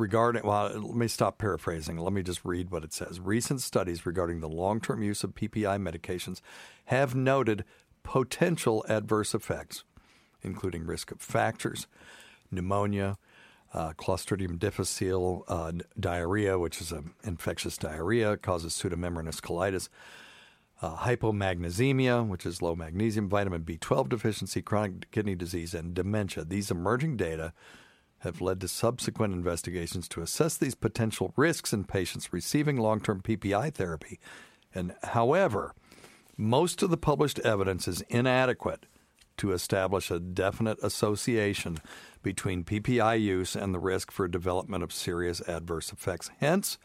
[0.00, 1.98] regarding, well, let me stop paraphrasing.
[1.98, 3.20] Let me just read what it says.
[3.20, 6.40] Recent studies regarding the long term use of PPI medications
[6.86, 7.64] have noted
[8.02, 9.84] potential adverse effects,
[10.42, 11.86] including risk of fractures,
[12.50, 13.18] pneumonia,
[13.72, 19.88] uh, Clostridium difficile uh, diarrhea, which is an infectious diarrhea, causes pseudomembranous colitis,
[20.82, 26.44] uh, hypomagnesemia, which is low magnesium, vitamin B12 deficiency, chronic kidney disease, and dementia.
[26.44, 27.52] These emerging data
[28.20, 33.20] have led to subsequent investigations to assess these potential risks in patients receiving long term
[33.20, 34.18] PPI therapy.
[34.74, 35.74] And however,
[36.36, 38.86] most of the published evidence is inadequate
[39.38, 41.78] to establish a definite association
[42.22, 46.30] between PPI use and the risk for development of serious adverse effects.
[46.40, 46.78] Hence,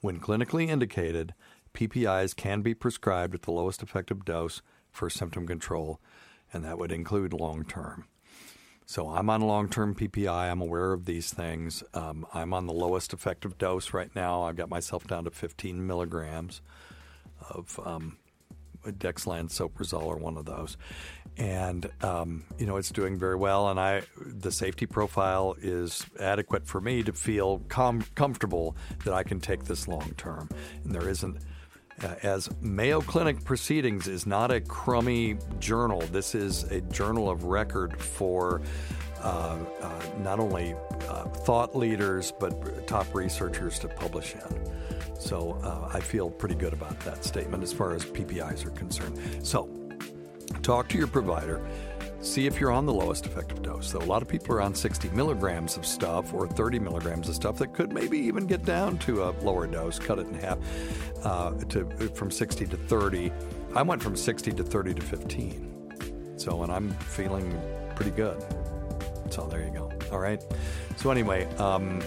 [0.00, 1.34] when clinically indicated,
[1.72, 4.60] PPIs can be prescribed at the lowest effective dose
[4.90, 6.00] for symptom control,
[6.52, 8.06] and that would include long term.
[8.86, 10.50] So I'm on long term PPI.
[10.50, 11.82] I'm aware of these things.
[11.94, 14.42] Um, I'm on the lowest effective dose right now.
[14.42, 16.60] I've got myself down to 15 milligrams
[17.50, 18.18] of um,
[18.84, 20.76] dexlansoprazole or one of those,
[21.36, 23.70] and um, you know it's doing very well.
[23.70, 29.22] And I, the safety profile is adequate for me to feel com- comfortable that I
[29.22, 30.48] can take this long term,
[30.84, 31.38] and there isn't.
[32.02, 36.00] Uh, as Mayo Clinic Proceedings is not a crummy journal.
[36.12, 38.62] This is a journal of record for
[39.22, 40.74] uh, uh, not only
[41.08, 45.20] uh, thought leaders but top researchers to publish in.
[45.20, 49.18] So uh, I feel pretty good about that statement as far as PPIs are concerned.
[49.46, 49.68] So
[50.62, 51.64] talk to your provider.
[52.24, 53.92] See if you're on the lowest effective dose.
[53.92, 57.34] Though a lot of people are on 60 milligrams of stuff or 30 milligrams of
[57.34, 60.58] stuff that could maybe even get down to a lower dose, cut it in half
[61.22, 63.30] uh, to from 60 to 30.
[63.74, 66.38] I went from 60 to 30 to 15.
[66.38, 67.60] So, and I'm feeling
[67.94, 68.42] pretty good.
[69.28, 69.92] So there you go.
[70.10, 70.42] All right.
[70.96, 72.00] So anyway, um,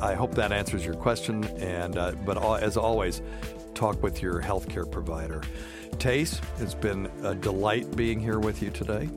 [0.00, 1.42] I hope that answers your question.
[1.58, 3.20] And uh, but all, as always,
[3.74, 5.42] talk with your healthcare provider.
[5.98, 9.08] Tace, it's been a delight being here with you today,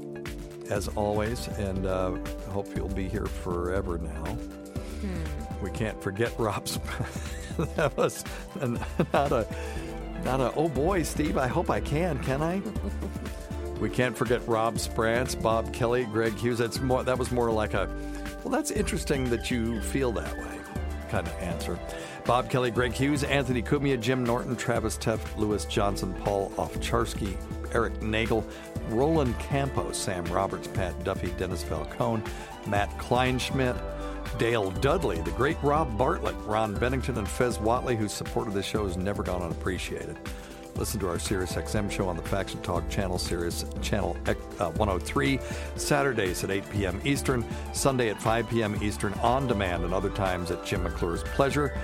[0.69, 2.13] as always, and uh,
[2.47, 4.37] I hope you'll be here forever now.
[5.61, 6.79] We can't forget Rob's.
[7.75, 8.23] that was
[9.13, 9.47] not a,
[10.23, 10.53] not a.
[10.55, 11.37] Oh boy, Steve.
[11.37, 12.19] I hope I can.
[12.23, 12.61] Can I?
[13.79, 16.57] We can't forget Rob Sprance, Bob Kelly, Greg Hughes.
[16.57, 17.01] That's more.
[17.01, 17.89] That was more like a.
[18.43, 20.59] Well, that's interesting that you feel that way,
[21.09, 21.79] kind of answer.
[22.25, 27.37] Bob Kelly, Greg Hughes, Anthony Cumia, Jim Norton, Travis Teff, Lewis Johnson, Paul Ofcharsky,
[27.73, 28.43] Eric Nagel,
[28.89, 32.23] Roland Campos, Sam Roberts, Pat Duffy, Dennis Falcone,
[32.67, 33.79] Matt Kleinschmidt,
[34.37, 38.65] Dale Dudley, the great Rob Bartlett, Ron Bennington, and Fez Whatley, whose support of this
[38.65, 40.17] show has never gone unappreciated.
[40.75, 45.39] Listen to our Sirius XM show on the Faction Talk channel, Sirius Channel uh, 103,
[45.75, 47.01] Saturdays at 8 p.m.
[47.03, 47.43] Eastern,
[47.73, 48.81] Sunday at 5 p.m.
[48.81, 51.77] Eastern, on demand, and other times at Jim McClure's pleasure.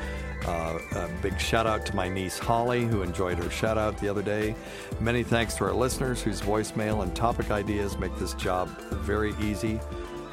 [0.46, 4.08] Uh, a big shout out to my niece Holly, who enjoyed her shout out the
[4.08, 4.56] other day.
[5.00, 9.80] Many thanks to our listeners whose voicemail and topic ideas make this job very easy.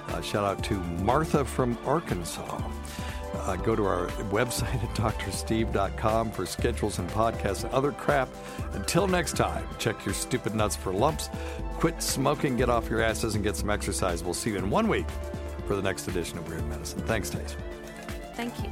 [0.08, 2.60] Uh, shout out to Martha from Arkansas.
[3.34, 8.28] Uh, go to our website at doctorsteve.com for schedules and podcasts and other crap.
[8.72, 11.30] Until next time, check your stupid nuts for lumps.
[11.78, 14.22] Quit smoking, get off your asses, and get some exercise.
[14.22, 15.06] We'll see you in one week
[15.66, 17.00] for the next edition of Weird Medicine.
[17.00, 17.56] Thanks, Tace.
[18.34, 18.70] Thank you.